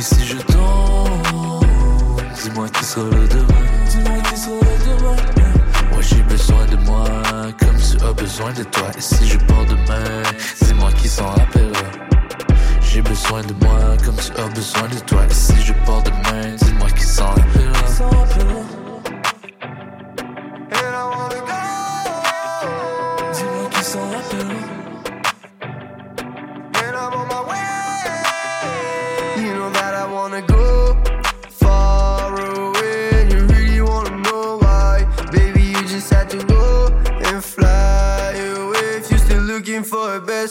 Et 0.00 0.02
si 0.02 0.26
je 0.26 0.38
tombe, 0.38 1.70
dis-moi 2.42 2.70
qui 2.70 2.84
sera 2.86 3.04
là 3.04 3.26
demain. 3.28 3.66
Dis-moi 3.86 4.22
qui 4.30 4.36
sera 4.38 4.54
là 4.54 4.76
demain. 4.86 5.94
Ouais, 5.94 6.02
j'ai 6.02 6.22
besoin 6.22 6.64
de 6.64 6.76
moi 6.86 7.04
tu 7.58 8.02
as 8.02 8.12
besoin 8.14 8.50
de 8.54 8.62
toi. 8.62 8.84
Et 8.96 9.00
si 9.02 9.28
je 9.28 9.36
pars 9.36 9.66
demain, 9.66 10.22
dis-moi 10.62 10.90
qui 10.92 11.06
s'en 11.06 11.26
rappellera. 11.26 11.82
J'ai 12.80 13.02
besoin 13.02 13.42
de 13.42 13.52
moi 13.62 13.94
comme 14.02 14.16
tu 14.16 14.32
as 14.40 14.48
besoin 14.48 14.88
de 14.88 14.98
toi. 15.00 15.20
Et 15.28 15.34
si 15.34 15.60
je 15.60 15.74
pars 15.84 16.02
demain, 16.02 16.56
dis-moi 16.56 16.88
qui 16.96 17.04
s'en 17.04 17.26
rappellera. 17.26 17.82
Dis-moi 23.34 23.68
qui 23.70 23.84
s'en 23.84 24.00
rappelle. 24.08 24.79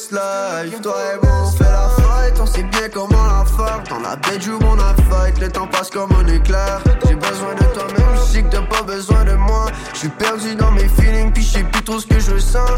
Toi 0.07 0.95
et 1.13 1.26
moi 1.26 1.43
on 1.43 1.51
fait 1.51 1.63
la 1.63 1.89
fight. 1.89 2.39
On 2.39 2.45
sait 2.45 2.63
bien 2.63 2.89
comment 2.93 3.26
la 3.26 3.45
faire. 3.45 3.84
Dans 3.89 3.99
la 3.99 4.15
bedroom 4.15 4.63
on 4.63 4.80
a 4.80 4.93
fight. 5.09 5.39
Le 5.39 5.49
temps 5.49 5.67
passe 5.67 5.89
comme 5.89 6.11
un 6.13 6.27
éclair. 6.27 6.81
J'ai 7.07 7.15
besoin 7.15 7.53
de 7.55 7.63
toi, 7.73 7.85
même 7.97 8.15
je 8.15 8.21
sais 8.21 8.43
que 8.43 8.49
t'as 8.49 8.61
pas 8.61 8.84
besoin 8.84 9.26
de 9.26 9.34
moi. 9.34 9.65
Je 9.93 9.99
suis 9.99 10.09
perdu 10.09 10.55
dans 10.55 10.71
mes 10.71 10.88
feelings, 10.88 11.31
puis 11.31 11.43
je 11.43 11.49
sais 11.49 11.63
plus 11.63 11.84
trop 11.84 11.99
ce 11.99 12.07
que 12.07 12.19
je 12.19 12.38
sens. 12.38 12.69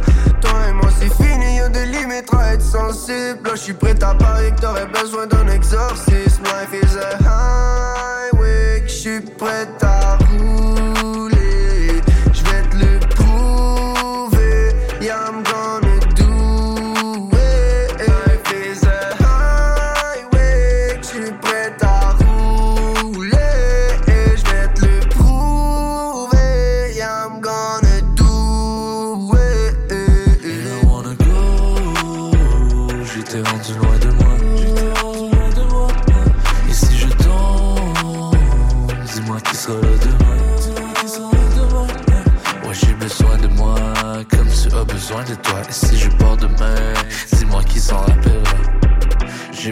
Toi 0.41 0.51
et 0.69 0.73
moi 0.73 0.89
c'est 0.99 1.13
fini, 1.13 1.57
y'a 1.57 1.69
des 1.69 1.85
limites 1.85 2.33
à 2.33 2.53
être 2.53 2.61
sensible. 2.61 3.49
Je 3.51 3.59
suis 3.59 3.73
prêt 3.73 3.95
à 4.03 4.13
parier 4.15 4.51
que 4.51 4.61
t'aurais 4.61 4.87
besoin 4.87 5.27
d'un 5.27 5.47
exorcisme. 5.47 6.43
Life 6.43 6.73
is 6.83 6.97
a 6.97 7.17
highway, 7.23 8.83
je 8.87 8.91
suis 8.91 9.21
prêt 9.21 9.67
à 9.81 10.17
rouler. 10.17 10.70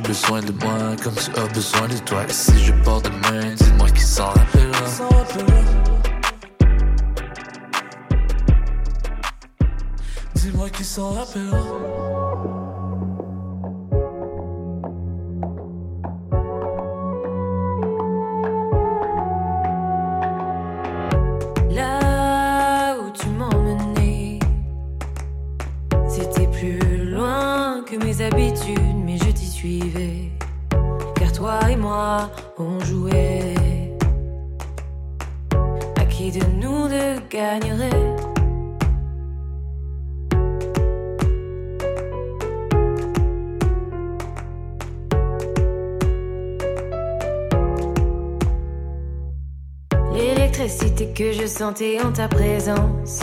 Besoin 0.10 0.42
de 0.42 0.52
moi 0.64 0.96
comme 1.04 1.14
tu 1.14 1.30
as 1.40 1.48
besoin 1.54 1.88
de 1.88 1.98
toi. 2.00 2.24
Et 2.28 2.34
si 2.34 2.58
je 2.66 2.74
pars 2.84 3.00
demain, 3.00 3.54
dis-moi 3.54 3.90
qui 3.92 4.02
s'en 4.02 4.30
rappellera? 4.30 4.86
Dis-moi 10.34 10.70
qui 10.72 10.84
s'en 10.84 11.12
rappellera. 11.12 12.69
L'électricité 50.14 51.12
que 51.16 51.32
je 51.32 51.48
sentais 51.48 52.00
en 52.02 52.12
ta 52.12 52.28
présence 52.28 53.22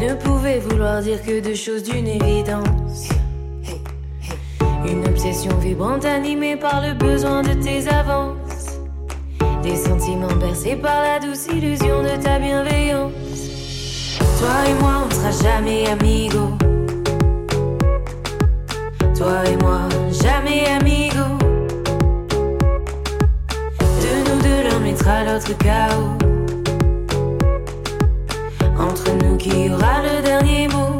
ne 0.00 0.14
pouvait 0.14 0.58
vouloir 0.58 1.00
dire 1.00 1.22
que 1.22 1.40
deux 1.40 1.54
choses 1.54 1.84
d'une 1.84 2.08
évidence. 2.08 3.08
Une 4.84 5.06
obsession 5.06 5.56
vibrante 5.58 6.04
animée 6.04 6.56
par 6.56 6.80
le 6.80 6.94
besoin 6.94 7.42
de 7.42 7.52
tes 7.52 7.86
avances. 7.88 8.27
Bercés 10.16 10.76
par 10.76 11.02
la 11.02 11.18
douce 11.18 11.46
illusion 11.48 12.02
de 12.02 12.22
ta 12.22 12.38
bienveillance. 12.38 13.12
Toi 14.38 14.48
et 14.68 14.74
moi, 14.80 15.04
on 15.04 15.10
sera 15.10 15.30
jamais 15.30 15.86
amigos. 15.88 16.56
Toi 19.16 19.44
et 19.46 19.56
moi, 19.56 19.80
jamais 20.10 20.64
amigos. 20.66 21.38
De 24.00 24.30
nous 24.30 24.42
deux, 24.42 24.68
l'un 24.68 24.78
mettra 24.78 25.24
l'autre 25.24 25.56
chaos. 25.58 26.16
Entre 28.78 29.10
nous, 29.22 29.36
qui 29.36 29.70
aura 29.70 30.02
le 30.02 30.22
dernier 30.22 30.68
mot? 30.68 30.96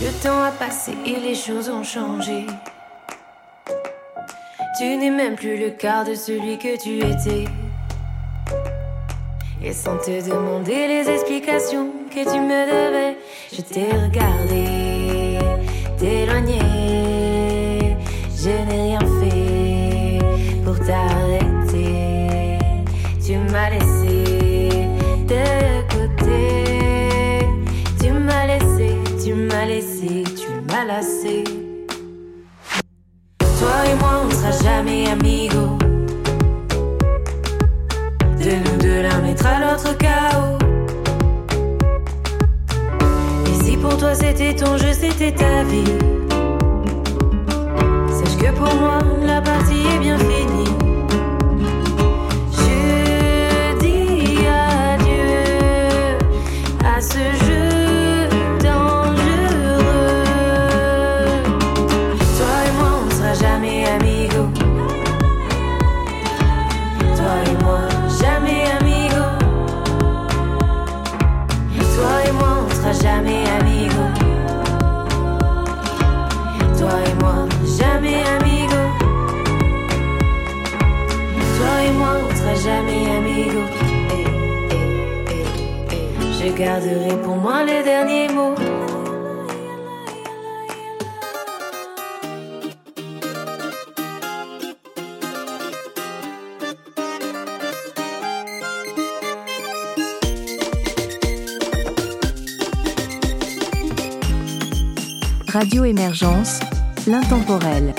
Le 0.00 0.10
temps 0.22 0.42
a 0.42 0.50
passé 0.52 0.92
et 1.04 1.20
les 1.20 1.34
choses 1.34 1.68
ont 1.68 1.84
changé. 1.84 2.46
Tu 4.78 4.96
n'es 4.96 5.10
même 5.10 5.34
plus 5.34 5.58
le 5.58 5.70
quart 5.70 6.04
de 6.04 6.14
celui 6.14 6.56
que 6.56 6.80
tu 6.80 6.98
étais. 6.98 7.46
Et 9.60 9.72
sans 9.72 9.96
te 9.96 10.24
demander 10.24 10.86
les 10.86 11.10
explications 11.10 11.88
que 12.08 12.22
tu 12.22 12.38
me 12.38 12.64
devais, 12.64 13.16
je 13.52 13.60
t'ai 13.60 13.86
regardé, 13.86 15.40
t'éloigner. 15.98 16.60
Je 18.36 18.50
n'ai 18.50 18.82
rien 18.82 19.00
fait 19.20 20.18
pour 20.64 20.78
t'arrêter. 20.78 22.58
Tu 23.26 23.36
m'as 23.50 23.70
laissé 23.70 24.86
de 25.26 25.44
côté. 25.92 27.46
Tu 28.00 28.12
m'as 28.12 28.46
laissé, 28.46 28.94
tu 29.24 29.34
m'as 29.34 29.66
laissé, 29.66 30.22
tu 30.36 30.72
m'as 30.72 30.84
lassé. 30.84 31.57
Toi 33.78 33.86
et 33.86 33.94
moi, 33.94 34.22
on 34.26 34.30
sera 34.30 34.50
jamais 34.50 35.08
amigos. 35.08 35.78
De 38.42 38.52
nous 38.64 38.78
deux, 38.82 39.02
l'un 39.02 39.18
mettra 39.20 39.60
l'autre 39.60 39.96
chaos. 39.96 40.58
Et 43.46 43.64
si 43.64 43.76
pour 43.76 43.96
toi 43.96 44.14
c'était 44.14 44.54
ton 44.54 44.76
jeu, 44.78 44.92
c'était 44.92 45.30
ta 45.30 45.62
vie. 45.62 45.84
Sache 48.16 48.36
que 48.36 48.50
pour 48.56 48.74
moi, 48.80 48.98
la 49.24 49.40
partie 49.40 49.86
est 49.94 49.98
bien 50.00 50.18
finie. 50.18 50.74
Je 52.50 53.78
dis 53.78 54.38
adieu 54.48 55.38
à 56.84 57.00
ce 57.00 57.18
jeu 57.44 57.47
garderai 86.58 87.16
pour 87.22 87.36
moi 87.36 87.62
les 87.62 87.84
derniers 87.84 88.28
mots. 88.28 88.54
Radio 105.52 105.84
Émergence, 105.84 106.60
l'intemporel. 107.06 107.94